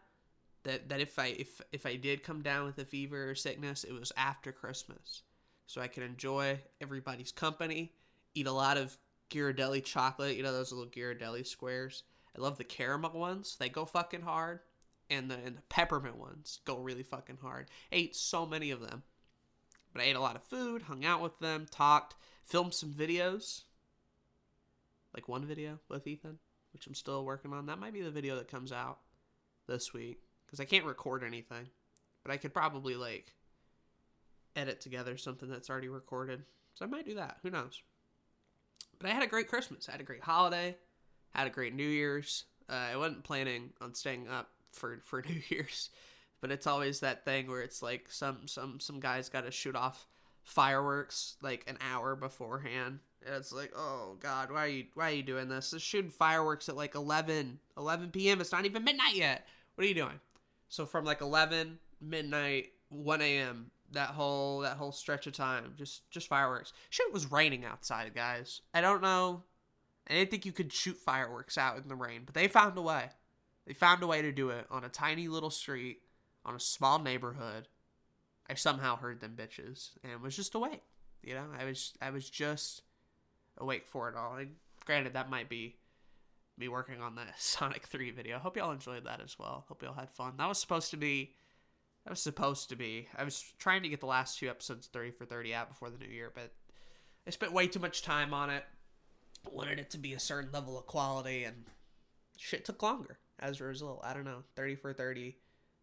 that 0.64 0.88
that 0.88 1.00
if 1.00 1.18
I 1.18 1.26
if 1.26 1.60
if 1.72 1.86
I 1.86 1.96
did 1.96 2.22
come 2.22 2.42
down 2.42 2.66
with 2.66 2.78
a 2.78 2.84
fever 2.84 3.30
or 3.30 3.34
sickness, 3.34 3.84
it 3.84 3.92
was 3.92 4.12
after 4.16 4.52
Christmas, 4.52 5.22
so 5.66 5.80
I 5.80 5.88
could 5.88 6.02
enjoy 6.02 6.60
everybody's 6.80 7.32
company, 7.32 7.92
eat 8.34 8.46
a 8.46 8.52
lot 8.52 8.76
of 8.76 8.96
Ghirardelli 9.30 9.84
chocolate. 9.84 10.36
You 10.36 10.42
know 10.42 10.52
those 10.52 10.72
little 10.72 10.90
Ghirardelli 10.90 11.46
squares. 11.46 12.02
I 12.36 12.40
love 12.40 12.58
the 12.58 12.64
caramel 12.64 13.12
ones. 13.12 13.56
They 13.58 13.68
go 13.68 13.84
fucking 13.84 14.22
hard 14.22 14.60
and 15.10 15.30
the 15.30 15.34
and 15.44 15.56
the 15.56 15.62
peppermint 15.68 16.16
ones 16.16 16.60
go 16.64 16.78
really 16.78 17.02
fucking 17.02 17.38
hard. 17.42 17.68
I 17.92 17.96
ate 17.96 18.16
so 18.16 18.46
many 18.46 18.70
of 18.70 18.80
them. 18.80 19.02
But 19.92 20.02
I 20.02 20.04
ate 20.06 20.16
a 20.16 20.20
lot 20.20 20.36
of 20.36 20.44
food, 20.44 20.82
hung 20.82 21.04
out 21.04 21.20
with 21.20 21.40
them, 21.40 21.66
talked, 21.68 22.14
filmed 22.44 22.74
some 22.74 22.94
videos. 22.94 23.62
Like 25.12 25.28
one 25.28 25.44
video 25.44 25.80
with 25.88 26.06
Ethan, 26.06 26.38
which 26.72 26.86
I'm 26.86 26.94
still 26.94 27.24
working 27.24 27.52
on. 27.52 27.66
That 27.66 27.78
might 27.78 27.92
be 27.92 28.02
the 28.02 28.10
video 28.10 28.36
that 28.36 28.50
comes 28.50 28.72
out 28.72 28.98
this 29.66 29.92
week 29.92 30.20
because 30.46 30.60
I 30.60 30.64
can't 30.64 30.84
record 30.84 31.22
anything. 31.24 31.68
But 32.22 32.32
I 32.32 32.36
could 32.36 32.52
probably 32.52 32.94
like 32.94 33.32
edit 34.56 34.80
together 34.80 35.16
something 35.16 35.48
that's 35.48 35.70
already 35.70 35.88
recorded. 35.88 36.42
So 36.74 36.84
I 36.84 36.88
might 36.88 37.06
do 37.06 37.14
that. 37.14 37.38
Who 37.42 37.50
knows? 37.50 37.82
But 38.98 39.10
I 39.10 39.14
had 39.14 39.22
a 39.22 39.28
great 39.28 39.48
Christmas. 39.48 39.88
I 39.88 39.92
had 39.92 40.00
a 40.00 40.04
great 40.04 40.22
holiday. 40.22 40.76
Had 41.34 41.46
a 41.46 41.50
great 41.50 41.74
New 41.74 41.88
Year's. 41.88 42.44
Uh, 42.68 42.88
I 42.92 42.96
wasn't 42.96 43.24
planning 43.24 43.70
on 43.80 43.94
staying 43.94 44.28
up 44.28 44.48
for 44.72 45.00
for 45.04 45.22
New 45.28 45.40
Year's, 45.48 45.90
but 46.40 46.50
it's 46.50 46.66
always 46.66 47.00
that 47.00 47.24
thing 47.24 47.48
where 47.48 47.62
it's 47.62 47.82
like 47.82 48.10
some 48.10 48.46
some 48.46 48.80
some 48.80 49.00
guys 49.00 49.28
got 49.28 49.44
to 49.44 49.50
shoot 49.50 49.76
off 49.76 50.06
fireworks 50.42 51.36
like 51.42 51.64
an 51.68 51.78
hour 51.80 52.16
beforehand. 52.16 53.00
And 53.26 53.34
it's 53.34 53.52
like, 53.52 53.72
oh 53.76 54.16
god, 54.20 54.50
why 54.50 54.64
are 54.64 54.68
you 54.68 54.84
why 54.94 55.10
are 55.10 55.14
you 55.14 55.22
doing 55.22 55.48
this? 55.48 55.70
Just 55.70 55.86
shooting 55.86 56.10
fireworks 56.10 56.68
at 56.68 56.76
like 56.76 56.94
11 56.94 57.58
11 57.76 58.10
p.m. 58.10 58.40
It's 58.40 58.52
not 58.52 58.64
even 58.64 58.84
midnight 58.84 59.14
yet. 59.14 59.46
What 59.74 59.84
are 59.84 59.88
you 59.88 59.94
doing? 59.94 60.20
So 60.68 60.86
from 60.86 61.04
like 61.04 61.20
11 61.20 61.78
midnight 62.00 62.72
1 62.88 63.20
a.m. 63.20 63.70
that 63.92 64.10
whole 64.10 64.60
that 64.60 64.76
whole 64.76 64.92
stretch 64.92 65.26
of 65.26 65.32
time. 65.32 65.74
Just 65.76 66.10
just 66.10 66.28
fireworks. 66.28 66.72
Shit 66.88 67.12
was 67.12 67.30
raining 67.30 67.64
outside, 67.64 68.14
guys. 68.14 68.62
I 68.72 68.80
don't 68.80 69.02
know. 69.02 69.42
I 70.08 70.14
didn't 70.14 70.30
think 70.30 70.46
you 70.46 70.52
could 70.52 70.72
shoot 70.72 70.96
fireworks 70.96 71.56
out 71.56 71.76
in 71.76 71.88
the 71.88 71.94
rain, 71.94 72.22
but 72.24 72.34
they 72.34 72.48
found 72.48 72.76
a 72.76 72.82
way. 72.82 73.10
They 73.66 73.74
found 73.74 74.02
a 74.02 74.06
way 74.06 74.22
to 74.22 74.32
do 74.32 74.50
it 74.50 74.66
on 74.70 74.82
a 74.82 74.88
tiny 74.88 75.28
little 75.28 75.50
street, 75.50 76.00
on 76.44 76.56
a 76.56 76.60
small 76.60 76.98
neighborhood. 76.98 77.68
I 78.48 78.54
somehow 78.54 78.96
heard 78.96 79.20
them 79.20 79.36
bitches 79.36 79.90
and 80.02 80.20
was 80.20 80.34
just 80.34 80.56
awake. 80.56 80.82
You 81.22 81.34
know, 81.34 81.46
I 81.56 81.64
was 81.64 81.92
I 82.02 82.10
was 82.10 82.28
just 82.28 82.82
awake 83.60 83.86
for 83.86 84.08
it 84.08 84.16
all. 84.16 84.36
And 84.36 84.56
granted, 84.84 85.14
that 85.14 85.30
might 85.30 85.48
be 85.48 85.76
me 86.58 86.68
working 86.68 87.00
on 87.00 87.14
the 87.14 87.22
Sonic 87.36 87.86
3 87.86 88.10
video. 88.10 88.38
Hope 88.38 88.56
y'all 88.56 88.72
enjoyed 88.72 89.04
that 89.04 89.20
as 89.20 89.38
well. 89.38 89.64
Hope 89.68 89.82
y'all 89.82 89.94
had 89.94 90.10
fun. 90.10 90.34
That 90.38 90.48
was 90.48 90.58
supposed 90.58 90.90
to 90.90 90.96
be 90.96 91.34
that 92.04 92.10
was 92.10 92.22
supposed 92.22 92.70
to 92.70 92.76
be. 92.76 93.08
I 93.16 93.24
was 93.24 93.52
trying 93.58 93.82
to 93.82 93.88
get 93.88 94.00
the 94.00 94.06
last 94.06 94.38
two 94.38 94.48
episodes 94.48 94.86
30 94.86 95.10
for 95.12 95.26
30 95.26 95.54
out 95.54 95.68
before 95.68 95.90
the 95.90 95.98
new 95.98 96.10
year, 96.10 96.32
but 96.34 96.52
I 97.26 97.30
spent 97.30 97.52
way 97.52 97.66
too 97.66 97.78
much 97.78 98.02
time 98.02 98.32
on 98.32 98.50
it. 98.50 98.64
Wanted 99.50 99.78
it 99.78 99.90
to 99.90 99.98
be 99.98 100.14
a 100.14 100.18
certain 100.18 100.50
level 100.52 100.78
of 100.78 100.86
quality 100.86 101.44
and 101.44 101.64
shit 102.36 102.64
took 102.64 102.82
longer 102.82 103.18
as 103.38 103.60
a 103.60 103.64
result. 103.64 104.00
I 104.02 104.14
don't 104.14 104.24
know. 104.24 104.44
30 104.56 104.76
for 104.76 104.92
30 104.92 105.36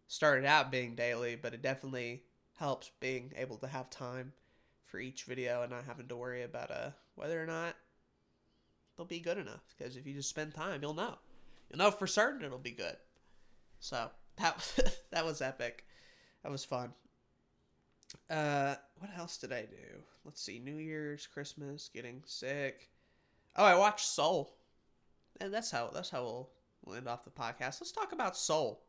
started 0.08 0.44
out 0.44 0.72
being 0.72 0.94
daily, 0.94 1.36
but 1.36 1.54
it 1.54 1.62
definitely 1.62 2.24
helps 2.58 2.90
being 2.98 3.32
able 3.36 3.56
to 3.58 3.68
have 3.68 3.88
time 3.90 4.32
for 4.88 4.98
each 4.98 5.24
video 5.24 5.62
and 5.62 5.70
not 5.70 5.84
having 5.86 6.08
to 6.08 6.16
worry 6.16 6.42
about 6.42 6.70
uh 6.70 6.90
whether 7.14 7.42
or 7.42 7.46
not 7.46 7.74
they'll 8.96 9.06
be 9.06 9.20
good 9.20 9.38
enough. 9.38 9.62
Because 9.76 9.96
if 9.96 10.06
you 10.06 10.14
just 10.14 10.30
spend 10.30 10.54
time, 10.54 10.80
you'll 10.82 10.94
know. 10.94 11.14
You'll 11.70 11.78
know 11.78 11.90
for 11.90 12.06
certain 12.06 12.44
it'll 12.44 12.58
be 12.58 12.72
good. 12.72 12.96
So 13.80 14.10
that 14.36 15.00
that 15.10 15.24
was 15.24 15.40
epic. 15.40 15.84
That 16.42 16.52
was 16.52 16.64
fun. 16.64 16.92
Uh, 18.30 18.74
what 18.98 19.10
else 19.16 19.36
did 19.36 19.52
I 19.52 19.62
do? 19.62 20.02
Let's 20.24 20.42
see. 20.42 20.58
New 20.58 20.76
Year's, 20.76 21.26
Christmas, 21.26 21.90
getting 21.92 22.22
sick. 22.24 22.88
Oh, 23.56 23.64
I 23.64 23.76
watched 23.76 24.06
Soul. 24.06 24.54
And 25.40 25.52
that's 25.52 25.70
how 25.70 25.90
that's 25.92 26.10
how 26.10 26.22
we'll, 26.22 26.50
we'll 26.84 26.96
end 26.96 27.08
off 27.08 27.24
the 27.24 27.30
podcast. 27.30 27.80
Let's 27.80 27.92
talk 27.92 28.12
about 28.12 28.36
Soul. 28.36 28.82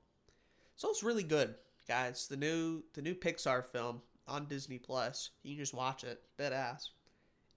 Soul's 0.75 1.03
really 1.03 1.23
good, 1.23 1.55
guys. 1.87 2.27
The 2.27 2.37
new 2.37 2.83
the 2.93 3.01
new 3.01 3.13
Pixar 3.13 3.65
film 3.65 4.01
on 4.29 4.45
Disney 4.45 4.77
Plus. 4.77 5.31
You 5.43 5.55
can 5.55 5.63
just 5.63 5.73
watch 5.73 6.03
it. 6.03 6.21
Dead 6.37 6.53
ass. 6.53 6.91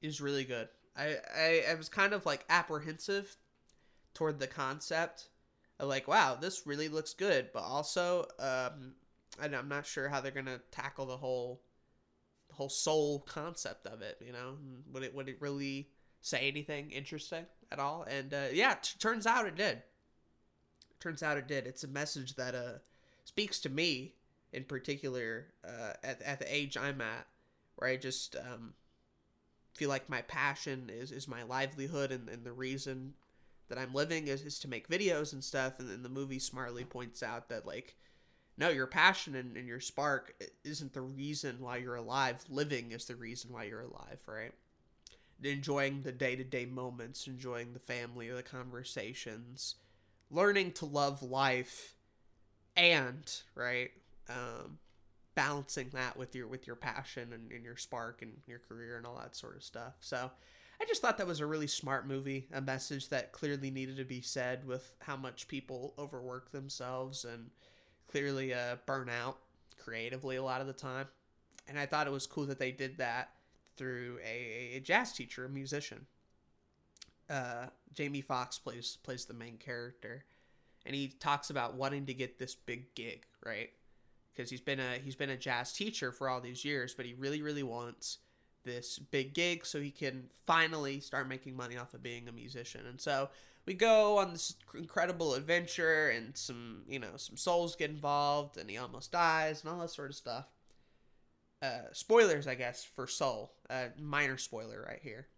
Is 0.01 0.21
really 0.21 0.45
good. 0.45 0.69
I, 0.97 1.17
I 1.37 1.65
I 1.71 1.75
was 1.75 1.89
kind 1.89 2.13
of 2.13 2.27
like 2.27 2.45
apprehensive 2.49 3.37
toward 4.15 4.41
the 4.41 4.49
concept. 4.49 5.29
Of 5.79 5.89
like, 5.89 6.09
wow, 6.09 6.37
this 6.41 6.67
really 6.67 6.89
looks 6.89 7.15
good, 7.15 7.51
but 7.53 7.63
also 7.63 8.27
um 8.39 8.95
and 9.41 9.55
I'm 9.55 9.69
not 9.69 9.87
sure 9.87 10.09
how 10.09 10.21
they're 10.21 10.33
gonna 10.33 10.61
tackle 10.71 11.07
the 11.07 11.17
whole 11.17 11.63
the 12.49 12.55
whole 12.55 12.69
soul 12.69 13.21
concept 13.21 13.87
of 13.87 14.03
it. 14.03 14.21
You 14.25 14.33
know, 14.33 14.57
would 14.93 15.03
it 15.03 15.15
would 15.15 15.29
it 15.29 15.41
really 15.41 15.89
say 16.21 16.49
anything 16.49 16.91
interesting 16.91 17.47
at 17.71 17.79
all? 17.79 18.05
And 18.09 18.35
uh, 18.35 18.47
yeah, 18.53 18.75
t- 18.75 18.99
turns 18.99 19.27
out 19.27 19.47
it 19.47 19.57
did. 19.57 19.83
Turns 21.01 21.23
out 21.23 21.39
it 21.39 21.49
did. 21.49 21.67
It's 21.67 21.85
a 21.85 21.89
message 21.89 22.35
that 22.37 22.55
uh 22.55 22.79
speaks 23.25 23.61
to 23.61 23.69
me 23.69 24.15
in 24.53 24.65
particular 24.65 25.47
uh, 25.65 25.93
at 26.03 26.21
at 26.23 26.39
the 26.39 26.55
age 26.55 26.77
I'm 26.77 27.01
at, 27.01 27.27
where 27.77 27.91
I 27.91 27.97
just 27.97 28.37
um, 28.37 28.75
feel 29.75 29.89
like 29.89 30.09
my 30.09 30.23
passion 30.23 30.91
is 30.93 31.13
is 31.13 31.27
my 31.29 31.43
livelihood 31.43 32.13
and, 32.13 32.29
and 32.29 32.45
the 32.45 32.53
reason 32.53 33.15
that 33.69 33.79
I'm 33.79 33.95
living 33.95 34.29
is, 34.29 34.43
is 34.43 34.59
to 34.61 34.69
make 34.69 34.89
videos 34.89 35.33
and 35.33 35.43
stuff. 35.43 35.79
And 35.79 35.89
then 35.89 36.03
the 36.03 36.09
movie 36.09 36.39
smartly 36.39 36.85
points 36.85 37.23
out 37.23 37.49
that 37.49 37.67
like 37.67 37.97
no, 38.59 38.69
your 38.69 38.87
passion 38.87 39.35
and, 39.35 39.57
and 39.57 39.67
your 39.67 39.81
spark 39.81 40.35
isn't 40.63 40.93
the 40.93 41.01
reason 41.01 41.57
why 41.59 41.79
you're 41.79 41.97
alive. 41.97 42.45
Living 42.51 42.93
is 42.93 43.07
the 43.07 43.17
reason 43.17 43.51
why 43.53 43.65
you're 43.65 43.81
alive, 43.81 44.21
right? 44.27 44.53
Enjoying 45.43 46.03
the 46.03 46.13
day 46.13 46.37
to 46.37 46.45
day 46.45 46.67
moments, 46.67 47.27
enjoying 47.27 47.73
the 47.73 47.79
family, 47.79 48.29
the 48.29 48.43
conversations, 48.43 49.77
learning 50.31 50.73
to 50.73 50.85
love 50.85 51.23
life, 51.23 51.95
and 52.77 53.43
right, 53.55 53.91
um, 54.29 54.79
balancing 55.35 55.91
that 55.93 56.17
with 56.17 56.35
your 56.35 56.47
with 56.47 56.67
your 56.67 56.77
passion 56.77 57.33
and, 57.33 57.51
and 57.51 57.65
your 57.65 57.77
spark 57.77 58.23
and 58.23 58.33
your 58.47 58.59
career 58.59 58.97
and 58.97 59.07
all 59.07 59.19
that 59.19 59.37
sort 59.37 59.57
of 59.57 59.63
stuff. 59.63 59.95
So, 60.01 60.31
I 60.81 60.85
just 60.85 61.01
thought 61.01 61.19
that 61.19 61.27
was 61.27 61.41
a 61.41 61.47
really 61.47 61.69
smart 61.69 62.09
movie, 62.09 62.49
a 62.53 62.61
message 62.61 63.09
that 63.11 63.33
clearly 63.33 63.71
needed 63.71 63.97
to 63.99 64.05
be 64.05 64.21
said 64.21 64.67
with 64.67 64.95
how 65.01 65.17
much 65.17 65.47
people 65.47 65.95
overwork 65.99 66.51
themselves 66.51 67.25
and 67.25 67.51
clearly 68.09 68.53
uh, 68.53 68.77
burn 68.85 69.09
out 69.09 69.39
creatively 69.79 70.37
a 70.37 70.43
lot 70.43 70.61
of 70.61 70.67
the 70.67 70.73
time. 70.73 71.07
And 71.69 71.79
I 71.79 71.87
thought 71.87 72.07
it 72.07 72.13
was 72.13 72.27
cool 72.27 72.47
that 72.47 72.59
they 72.59 72.73
did 72.73 72.99
that 72.99 73.31
through 73.77 74.19
a, 74.25 74.77
a 74.77 74.81
jazz 74.81 75.13
teacher, 75.13 75.45
a 75.45 75.49
musician. 75.49 76.07
Uh, 77.31 77.67
Jamie 77.93 78.21
Foxx 78.21 78.59
plays 78.59 78.99
plays 79.03 79.25
the 79.25 79.35
main 79.35 79.57
character, 79.57 80.25
and 80.85 80.95
he 80.95 81.09
talks 81.09 81.51
about 81.51 81.75
wanting 81.75 82.07
to 82.07 82.15
get 82.15 82.39
this 82.39 82.55
big 82.55 82.95
gig, 82.95 83.25
right? 83.45 83.71
Because 84.35 84.51
he's 84.51 84.61
been 84.61 84.81
a 84.81 84.99
he's 85.03 85.17
been 85.17 85.31
a 85.31 85.37
jazz 85.37 85.73
teacher 85.73 86.13
for 86.13 86.29
all 86.29 86.41
these 86.41 86.65
years, 86.65 86.95
but 86.95 87.07
he 87.07 87.15
really 87.15 87.43
really 87.43 87.63
wants 87.63 88.19
this 88.65 88.99
big 88.99 89.35
gig 89.35 89.67
so 89.67 89.81
he 89.81 89.91
can 89.91 90.25
finally 90.47 91.01
start 91.01 91.29
making 91.29 91.57
money 91.57 91.77
off 91.77 91.95
of 91.95 92.03
being 92.03 92.29
a 92.29 92.33
musician. 92.33 92.87
And 92.87 93.01
so 93.01 93.29
we 93.67 93.75
go 93.75 94.19
on 94.19 94.33
this 94.33 94.55
incredible 94.75 95.35
adventure 95.35 96.11
and 96.11 96.37
some 96.37 96.83
you 96.89 96.99
know 96.99 97.17
some 97.17 97.37
souls 97.37 97.77
get 97.77 97.91
involved 97.91 98.57
and 98.57 98.69
he 98.69 98.79
almost 98.79 99.13
dies 99.13 99.63
and 99.63 99.73
all 99.73 99.81
that 99.81 99.91
sort 99.91 100.11
of 100.11 100.17
stuff. 100.17 100.47
Uh, 101.61 101.83
spoilers 101.93 102.49
i 102.49 102.55
guess 102.55 102.85
for 102.85 103.07
soul. 103.07 103.53
Uh, 103.71 103.87
minor 104.01 104.37
spoiler 104.37 104.85
right 104.87 105.01
here. 105.03 105.29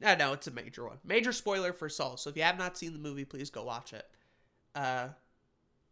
No, 0.00 0.14
no 0.16 0.32
it's 0.32 0.48
a 0.48 0.52
major 0.52 0.84
one. 0.86 0.98
Major 1.04 1.32
spoiler 1.32 1.72
for 1.72 1.88
soul. 1.88 2.16
So 2.16 2.30
if 2.30 2.36
you 2.36 2.42
have 2.42 2.58
not 2.58 2.78
seen 2.78 2.92
the 2.92 2.98
movie 2.98 3.24
please 3.24 3.50
go 3.50 3.64
watch 3.64 3.92
it. 3.92 4.06
Uh, 4.74 5.08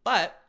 but 0.02 0.40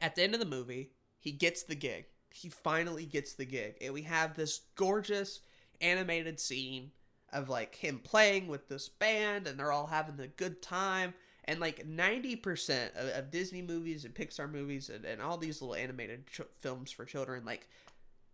at 0.00 0.14
the 0.14 0.22
end 0.22 0.34
of 0.34 0.40
the 0.40 0.46
movie 0.46 0.90
he 1.18 1.32
gets 1.32 1.64
the 1.64 1.74
gig. 1.74 2.06
He 2.30 2.48
finally 2.48 3.04
gets 3.04 3.34
the 3.34 3.44
gig. 3.44 3.76
And 3.80 3.92
we 3.92 4.02
have 4.02 4.34
this 4.34 4.60
gorgeous 4.76 5.40
animated 5.80 6.40
scene 6.40 6.92
of 7.32 7.48
like 7.48 7.74
him 7.74 8.00
playing 8.02 8.48
with 8.48 8.68
this 8.68 8.88
band 8.88 9.46
and 9.46 9.58
they're 9.58 9.72
all 9.72 9.86
having 9.86 10.18
a 10.20 10.28
good 10.28 10.62
time. 10.62 11.14
And 11.44 11.60
like 11.60 11.88
90% 11.88 12.94
of, 12.94 13.08
of 13.18 13.30
disney 13.30 13.62
movies 13.62 14.04
and 14.04 14.14
pixar 14.14 14.50
movies 14.50 14.90
and, 14.90 15.04
and 15.04 15.20
all 15.20 15.38
these 15.38 15.62
little 15.62 15.74
animated 15.74 16.26
ch- 16.26 16.42
films 16.58 16.90
for 16.90 17.06
children 17.06 17.44
like 17.46 17.66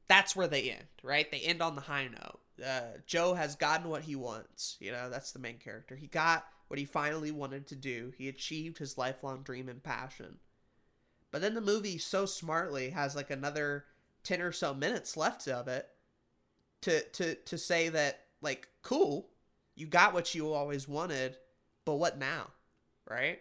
that's 0.08 0.34
where 0.34 0.48
they 0.48 0.70
end 0.70 0.84
right? 1.04 1.30
They 1.30 1.38
end 1.38 1.62
on 1.62 1.76
the 1.76 1.80
high 1.80 2.08
note. 2.08 2.40
Uh, 2.64 2.98
joe 3.06 3.34
has 3.34 3.54
gotten 3.54 3.88
what 3.88 4.02
he 4.02 4.16
wants 4.16 4.76
you 4.80 4.90
know 4.90 5.08
that's 5.10 5.30
the 5.30 5.38
main 5.38 5.58
character. 5.58 5.94
He 5.94 6.08
got 6.08 6.44
what 6.66 6.78
he 6.78 6.84
finally 6.84 7.30
wanted 7.30 7.68
to 7.68 7.76
do. 7.76 8.12
He 8.18 8.28
achieved 8.28 8.78
his 8.78 8.98
lifelong 8.98 9.42
dream 9.42 9.68
and 9.68 9.82
passion 9.82 10.38
but 11.34 11.40
then 11.40 11.54
the 11.54 11.60
movie 11.60 11.98
so 11.98 12.26
smartly 12.26 12.90
has 12.90 13.16
like 13.16 13.28
another 13.28 13.86
10 14.22 14.40
or 14.40 14.52
so 14.52 14.72
minutes 14.72 15.16
left 15.16 15.48
of 15.48 15.66
it 15.66 15.88
to 16.80 17.02
to 17.08 17.34
to 17.34 17.58
say 17.58 17.88
that 17.88 18.20
like 18.40 18.68
cool 18.82 19.30
you 19.74 19.84
got 19.84 20.14
what 20.14 20.32
you 20.32 20.52
always 20.52 20.86
wanted 20.86 21.36
but 21.84 21.96
what 21.96 22.20
now? 22.20 22.52
Right? 23.10 23.40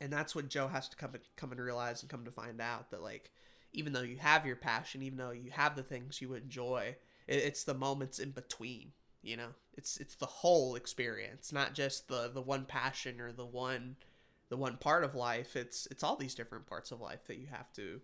And 0.00 0.12
that's 0.12 0.32
what 0.32 0.48
joe 0.48 0.68
has 0.68 0.88
to 0.90 0.96
come 0.96 1.14
and 1.14 1.24
come 1.34 1.50
and 1.50 1.60
realize 1.60 2.02
and 2.02 2.10
come 2.10 2.24
to 2.24 2.30
find 2.30 2.60
out 2.60 2.92
that 2.92 3.02
like 3.02 3.32
even 3.72 3.92
though 3.92 4.02
you 4.02 4.18
have 4.18 4.46
your 4.46 4.54
passion 4.54 5.02
even 5.02 5.18
though 5.18 5.32
you 5.32 5.50
have 5.50 5.74
the 5.74 5.82
things 5.82 6.22
you 6.22 6.34
enjoy 6.34 6.94
it, 7.26 7.34
it's 7.34 7.64
the 7.64 7.74
moments 7.74 8.20
in 8.20 8.30
between 8.30 8.92
you 9.22 9.36
know? 9.36 9.48
It's 9.76 9.96
it's 9.96 10.14
the 10.14 10.26
whole 10.26 10.76
experience 10.76 11.52
not 11.52 11.74
just 11.74 12.06
the 12.06 12.30
the 12.32 12.40
one 12.40 12.64
passion 12.64 13.20
or 13.20 13.32
the 13.32 13.44
one 13.44 13.96
the 14.48 14.56
one 14.56 14.76
part 14.76 15.04
of 15.04 15.14
life 15.14 15.56
it's 15.56 15.86
it's 15.90 16.02
all 16.02 16.16
these 16.16 16.34
different 16.34 16.66
parts 16.66 16.90
of 16.90 17.00
life 17.00 17.24
that 17.26 17.38
you 17.38 17.46
have 17.46 17.72
to 17.72 18.00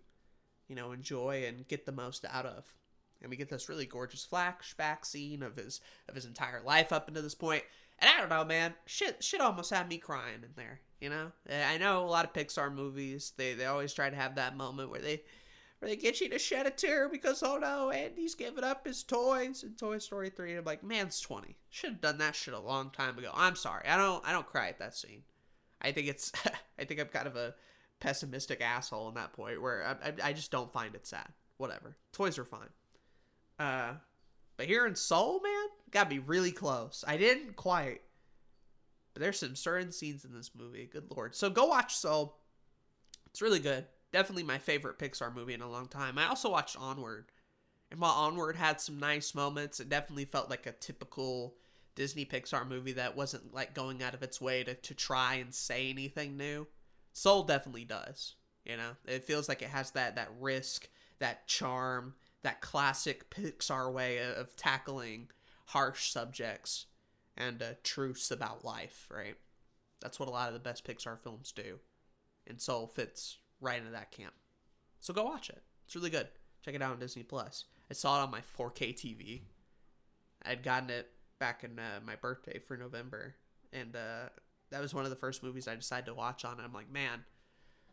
you 0.67 0.75
know 0.75 0.91
enjoy 0.91 1.45
and 1.47 1.67
get 1.67 1.85
the 1.85 1.91
most 1.91 2.25
out 2.25 2.45
of 2.45 2.73
and 3.21 3.29
we 3.29 3.37
get 3.37 3.49
this 3.49 3.69
really 3.69 3.85
gorgeous 3.85 4.27
flashback 4.29 5.05
scene 5.05 5.41
of 5.41 5.55
his 5.55 5.81
of 6.07 6.15
his 6.15 6.25
entire 6.25 6.61
life 6.61 6.91
up 6.93 7.07
until 7.07 7.23
this 7.23 7.35
point. 7.35 7.63
And 7.99 8.09
I 8.09 8.19
don't 8.19 8.29
know, 8.29 8.43
man, 8.43 8.73
shit, 8.85 9.23
shit 9.23 9.41
almost 9.41 9.73
had 9.73 9.87
me 9.87 9.97
crying 9.97 10.43
in 10.43 10.51
there. 10.55 10.81
You 10.99 11.09
know, 11.09 11.31
eh, 11.49 11.65
I 11.67 11.77
know 11.77 12.03
a 12.03 12.07
lot 12.07 12.25
of 12.25 12.33
Pixar 12.33 12.73
movies 12.73 13.33
they 13.37 13.53
they 13.53 13.65
always 13.65 13.93
try 13.93 14.09
to 14.09 14.15
have 14.15 14.35
that 14.35 14.57
moment 14.57 14.89
where 14.89 15.01
they 15.01 15.23
where 15.79 15.89
they 15.89 15.95
get 15.95 16.21
you 16.21 16.29
to 16.29 16.39
shed 16.39 16.67
a 16.67 16.71
tear 16.71 17.09
because 17.09 17.41
oh 17.41 17.57
no, 17.57 17.89
Andy's 17.89 18.35
giving 18.35 18.63
up 18.63 18.85
his 18.85 19.03
toys 19.03 19.63
in 19.63 19.73
Toy 19.73 19.97
Story 19.97 20.29
three. 20.29 20.55
I'm 20.55 20.65
like, 20.65 20.83
man's 20.83 21.19
twenty, 21.19 21.57
should 21.69 21.91
have 21.91 22.01
done 22.01 22.17
that 22.19 22.35
shit 22.35 22.53
a 22.53 22.59
long 22.59 22.91
time 22.91 23.17
ago. 23.17 23.31
I'm 23.33 23.55
sorry, 23.55 23.87
I 23.87 23.97
don't 23.97 24.25
I 24.25 24.31
don't 24.31 24.47
cry 24.47 24.69
at 24.69 24.79
that 24.79 24.95
scene. 24.95 25.23
I 25.85 25.91
think 25.91 26.07
it's 26.07 26.31
I 26.79 26.83
think 26.83 26.99
I'm 26.99 27.07
kind 27.07 27.27
of 27.27 27.35
a 27.35 27.55
pessimistic 27.99 28.61
asshole 28.61 29.07
in 29.09 29.15
that 29.15 29.33
point 29.33 29.61
where 29.61 29.85
I, 29.85 30.09
I, 30.09 30.29
I 30.29 30.33
just 30.33 30.51
don't 30.51 30.71
find 30.73 30.95
it 30.95 31.07
sad. 31.07 31.27
Whatever, 31.57 31.95
toys 32.11 32.37
are 32.37 32.45
fine. 32.45 32.67
Uh, 33.57 33.93
but 34.57 34.65
here 34.65 34.85
in 34.85 34.95
Soul, 34.95 35.39
man, 35.41 35.67
gotta 35.91 36.09
be 36.09 36.19
really 36.19 36.51
close. 36.51 37.05
I 37.07 37.15
didn't 37.17 37.55
quite, 37.55 38.01
but 39.13 39.21
there's 39.21 39.39
some 39.39 39.55
certain 39.55 39.91
scenes 39.91 40.25
in 40.25 40.33
this 40.33 40.51
movie. 40.57 40.89
Good 40.91 41.05
lord! 41.15 41.35
So 41.35 41.49
go 41.49 41.65
watch 41.65 41.95
Soul. 41.95 42.37
It's 43.27 43.41
really 43.41 43.59
good. 43.59 43.85
definitely 44.11 44.43
my 44.43 44.57
favorite 44.57 44.97
Pixar 44.97 45.33
movie 45.33 45.53
in 45.53 45.61
a 45.61 45.69
long 45.69 45.87
time. 45.87 46.17
I 46.17 46.27
also 46.27 46.49
watched 46.49 46.77
Onward. 46.79 47.25
And 47.91 47.99
while 47.99 48.13
Onward 48.13 48.55
had 48.55 48.81
some 48.81 48.97
nice 48.97 49.35
moments, 49.35 49.79
it 49.79 49.89
definitely 49.89 50.25
felt 50.25 50.49
like 50.49 50.65
a 50.65 50.71
typical 50.71 51.55
Disney 51.95 52.25
Pixar 52.25 52.67
movie 52.67 52.93
that 52.93 53.15
wasn't 53.15 53.53
like 53.53 53.73
going 53.73 54.03
out 54.03 54.13
of 54.13 54.23
its 54.23 54.41
way 54.41 54.63
to, 54.63 54.75
to 54.75 54.93
try 54.93 55.35
and 55.35 55.53
say 55.53 55.89
anything 55.89 56.37
new. 56.37 56.67
Soul 57.13 57.43
definitely 57.43 57.85
does. 57.85 58.35
You 58.65 58.77
know, 58.77 58.91
it 59.05 59.23
feels 59.23 59.47
like 59.47 59.61
it 59.61 59.69
has 59.69 59.91
that 59.91 60.15
that 60.15 60.29
risk, 60.39 60.89
that 61.19 61.47
charm, 61.47 62.15
that 62.43 62.61
classic 62.61 63.29
Pixar 63.29 63.91
way 63.93 64.19
of 64.19 64.55
tackling 64.55 65.29
harsh 65.67 66.09
subjects 66.11 66.87
and 67.37 67.61
uh, 67.61 67.73
truths 67.83 68.31
about 68.31 68.65
life. 68.65 69.07
Right, 69.09 69.35
that's 70.01 70.19
what 70.19 70.29
a 70.29 70.31
lot 70.31 70.47
of 70.47 70.53
the 70.53 70.59
best 70.59 70.85
Pixar 70.85 71.19
films 71.19 71.51
do, 71.51 71.79
and 72.47 72.59
Soul 72.59 72.87
fits 72.87 73.37
right 73.61 73.79
into 73.79 73.91
that 73.91 74.11
camp. 74.11 74.33
So 74.99 75.13
go 75.13 75.23
watch 75.23 75.49
it. 75.49 75.61
It's 75.85 75.95
really 75.95 76.09
good. 76.09 76.27
Check 76.63 76.73
it 76.73 76.81
out 76.81 76.91
on 76.91 76.99
Disney 76.99 77.23
Plus. 77.23 77.65
I 77.89 77.93
saw 77.93 78.19
it 78.19 78.23
on 78.23 78.31
my 78.31 78.41
4K 78.57 78.95
TV. 78.95 79.41
I'd 80.43 80.63
gotten 80.63 80.89
it 80.89 81.11
back 81.39 81.63
in 81.63 81.79
uh, 81.79 81.99
my 82.05 82.15
birthday 82.15 82.59
for 82.59 82.77
November, 82.77 83.35
and 83.73 83.95
uh, 83.95 84.29
that 84.71 84.81
was 84.81 84.93
one 84.93 85.03
of 85.03 85.09
the 85.09 85.15
first 85.15 85.43
movies 85.43 85.67
I 85.67 85.75
decided 85.75 86.07
to 86.07 86.13
watch 86.13 86.45
on. 86.45 86.59
I'm 86.59 86.73
like, 86.73 86.91
man, 86.91 87.23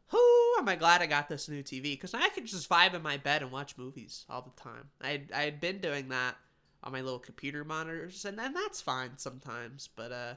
who 0.09 0.53
am 0.59 0.69
I 0.69 0.77
glad 0.77 1.03
I 1.03 1.07
got 1.07 1.29
this 1.29 1.49
new 1.49 1.63
TV 1.63 1.83
because 1.83 2.15
I 2.15 2.29
could 2.29 2.47
just 2.47 2.69
vibe 2.69 2.95
in 2.95 3.03
my 3.03 3.17
bed 3.17 3.43
and 3.43 3.51
watch 3.51 3.79
movies 3.79 4.25
all 4.29 4.43
the 4.43 4.63
time. 4.63 4.91
I 5.01 5.23
I 5.35 5.43
had 5.43 5.61
been 5.61 5.79
doing 5.79 6.09
that 6.09 6.37
on 6.85 6.93
my 6.93 7.01
little 7.01 7.19
computer 7.19 7.65
monitors, 7.65 8.25
and 8.25 8.41
and 8.41 8.55
that's 8.55 8.81
fine 8.81 9.13
sometimes. 9.17 9.89
But 9.95 10.13
uh, 10.13 10.35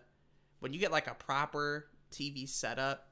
when 0.60 0.74
you 0.74 0.80
get 0.80 0.92
like 0.92 1.08
a 1.08 1.16
proper 1.16 1.88
TV 2.12 2.48
setup 2.48 3.10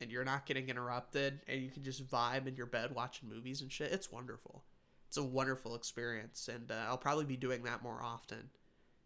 and 0.00 0.10
you're 0.10 0.24
not 0.24 0.46
getting 0.46 0.68
interrupted 0.68 1.40
and 1.46 1.62
you 1.62 1.70
can 1.70 1.84
just 1.84 2.08
vibe 2.08 2.46
in 2.46 2.56
your 2.56 2.66
bed 2.66 2.94
watching 2.94 3.28
movies 3.28 3.60
and 3.60 3.70
shit, 3.70 3.92
it's 3.92 4.10
wonderful. 4.10 4.64
It's 5.08 5.16
a 5.16 5.22
wonderful 5.22 5.76
experience, 5.76 6.48
and 6.52 6.70
uh, 6.70 6.86
I'll 6.88 6.98
probably 6.98 7.24
be 7.24 7.36
doing 7.36 7.62
that 7.64 7.82
more 7.82 8.02
often, 8.02 8.50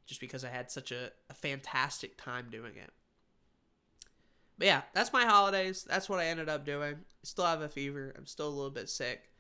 just 0.09 0.21
because 0.21 0.43
I 0.43 0.49
had 0.49 0.71
such 0.71 0.91
a, 0.91 1.12
a 1.31 1.35
fantastic 1.35 2.17
time 2.17 2.49
doing 2.50 2.73
it. 2.77 2.91
But 4.57 4.67
yeah, 4.67 4.83
that's 4.95 5.12
my 5.12 5.25
holidays. 5.25 5.87
That's 5.88 6.09
what 6.09 6.19
I 6.19 6.27
ended 6.27 6.49
up 6.49 6.65
doing. 6.65 6.95
I 6.95 6.97
still 7.23 7.45
have 7.45 7.61
a 7.61 7.69
fever. 7.69 8.12
I'm 8.19 8.27
still 8.27 8.49
a 8.49 8.50
little 8.50 8.71
bit 8.71 8.88
sick, 8.88 9.31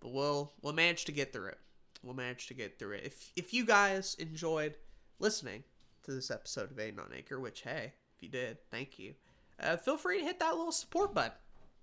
but 0.00 0.12
we'll 0.12 0.52
we'll 0.62 0.74
manage 0.74 1.06
to 1.06 1.12
get 1.12 1.32
through 1.32 1.48
it. 1.48 1.58
We'll 2.04 2.14
manage 2.14 2.46
to 2.46 2.54
get 2.54 2.78
through 2.78 2.96
it. 2.96 3.04
If 3.04 3.32
if 3.34 3.52
you 3.52 3.64
guys 3.64 4.14
enjoyed 4.20 4.76
listening 5.18 5.64
to 6.04 6.12
this 6.12 6.30
episode 6.30 6.70
of 6.70 6.76
Aiden 6.76 7.00
on 7.00 7.12
Anchor, 7.16 7.40
which 7.40 7.62
hey, 7.62 7.94
if 8.16 8.22
you 8.22 8.28
did, 8.28 8.58
thank 8.70 8.98
you. 8.98 9.14
Uh, 9.60 9.76
feel 9.76 9.96
free 9.96 10.20
to 10.20 10.24
hit 10.24 10.38
that 10.38 10.54
little 10.54 10.70
support 10.70 11.12
button 11.12 11.32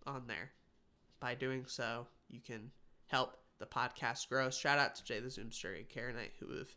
on 0.08 0.24
there. 0.28 0.52
By 1.20 1.36
doing 1.36 1.66
so, 1.68 2.08
you 2.30 2.40
can 2.40 2.72
help 3.08 3.36
the 3.58 3.66
podcast 3.66 4.30
grow. 4.30 4.50
Shout 4.50 4.80
out 4.80 4.96
to 4.96 5.04
Jay 5.04 5.20
the 5.20 5.28
Zoomster 5.28 5.76
and 5.76 5.90
Karen 5.90 6.16
Knight 6.16 6.32
who 6.40 6.56
have 6.58 6.74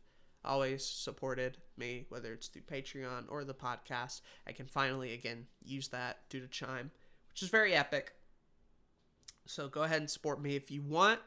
always 0.49 0.85
supported 0.85 1.59
me, 1.77 2.07
whether 2.09 2.33
it's 2.33 2.49
through 2.49 2.63
Patreon 2.63 3.25
or 3.29 3.45
the 3.45 3.55
podcast. 3.55 4.23
I 4.47 4.53
can 4.53 4.67
finally 4.67 5.13
again 5.13 5.47
use 5.63 5.89
that 5.89 6.29
due 6.31 6.41
to 6.41 6.49
Chime, 6.49 6.91
which 7.31 7.43
is 7.43 7.51
very 7.51 7.75
epic. 7.75 8.15
So 9.47 9.69
go 9.69 9.83
ahead 9.83 10.01
and 10.01 10.11
support 10.11 10.43
me 10.43 10.57
if 10.57 10.71
you 10.71 10.83
want, 10.83 11.21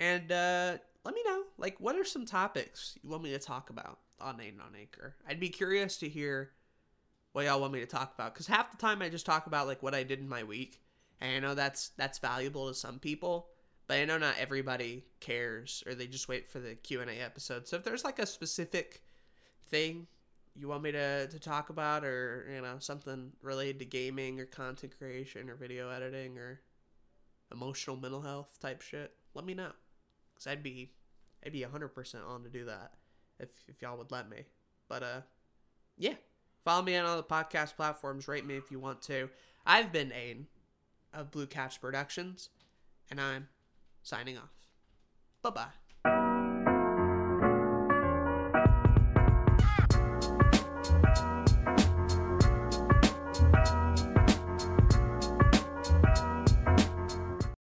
and 0.00 0.30
uh, 0.32 0.78
let 1.04 1.14
me 1.14 1.22
know 1.26 1.42
like 1.58 1.76
what 1.78 1.96
are 1.96 2.04
some 2.04 2.24
topics 2.24 2.96
you 3.02 3.10
want 3.10 3.22
me 3.22 3.30
to 3.32 3.38
talk 3.38 3.70
about 3.70 3.98
on 4.20 4.38
Aiden 4.38 4.60
on 4.60 4.74
Anchor. 4.78 5.16
I'd 5.28 5.40
be 5.40 5.50
curious 5.50 5.98
to 5.98 6.08
hear 6.08 6.50
what 7.32 7.44
y'all 7.44 7.60
want 7.60 7.72
me 7.72 7.80
to 7.80 7.86
talk 7.86 8.14
about 8.14 8.32
because 8.32 8.46
half 8.46 8.70
the 8.70 8.76
time 8.76 9.02
I 9.02 9.08
just 9.08 9.26
talk 9.26 9.46
about 9.46 9.66
like 9.66 9.82
what 9.82 9.94
I 9.94 10.04
did 10.04 10.20
in 10.20 10.28
my 10.28 10.44
week, 10.44 10.80
and 11.20 11.36
I 11.36 11.38
know 11.40 11.54
that's 11.54 11.90
that's 11.96 12.18
valuable 12.18 12.68
to 12.68 12.74
some 12.74 12.98
people 12.98 13.48
but 13.86 13.98
I 13.98 14.04
know 14.04 14.18
not 14.18 14.36
everybody 14.38 15.04
cares 15.20 15.82
or 15.86 15.94
they 15.94 16.06
just 16.06 16.28
wait 16.28 16.48
for 16.48 16.58
the 16.58 16.74
Q&A 16.74 17.20
episode. 17.20 17.68
So 17.68 17.76
if 17.76 17.84
there's 17.84 18.04
like 18.04 18.18
a 18.18 18.26
specific 18.26 19.02
thing 19.68 20.06
you 20.56 20.68
want 20.68 20.82
me 20.82 20.92
to, 20.92 21.26
to 21.26 21.38
talk 21.38 21.70
about 21.70 22.04
or, 22.04 22.48
you 22.52 22.62
know, 22.62 22.76
something 22.78 23.32
related 23.42 23.80
to 23.80 23.84
gaming 23.84 24.38
or 24.38 24.46
content 24.46 24.96
creation 24.96 25.50
or 25.50 25.56
video 25.56 25.90
editing 25.90 26.38
or 26.38 26.60
emotional 27.52 27.96
mental 27.96 28.20
health 28.22 28.58
type 28.60 28.80
shit, 28.80 29.12
let 29.34 29.44
me 29.44 29.54
know. 29.54 29.72
Cuz 30.36 30.46
I'd 30.46 30.62
be 30.62 30.92
I'd 31.44 31.52
be 31.52 31.60
100% 31.60 32.26
on 32.26 32.42
to 32.44 32.48
do 32.48 32.64
that 32.66 32.92
if 33.38 33.50
if 33.68 33.82
y'all 33.82 33.98
would 33.98 34.12
let 34.12 34.30
me. 34.30 34.44
But 34.88 35.02
uh 35.02 35.20
yeah, 35.96 36.14
follow 36.64 36.82
me 36.82 36.96
on 36.96 37.04
all 37.04 37.16
the 37.16 37.22
podcast 37.22 37.76
platforms, 37.76 38.28
rate 38.28 38.46
me 38.46 38.56
if 38.56 38.70
you 38.70 38.78
want 38.78 39.02
to. 39.02 39.28
I've 39.66 39.92
been 39.92 40.10
Aiden 40.10 40.46
of 41.12 41.30
Blue 41.30 41.46
Couch 41.46 41.80
Productions 41.80 42.48
and 43.10 43.20
I'm 43.20 43.48
signing 44.04 44.38
off. 44.38 44.52
Bye 45.42 45.50
bye. 45.50 45.83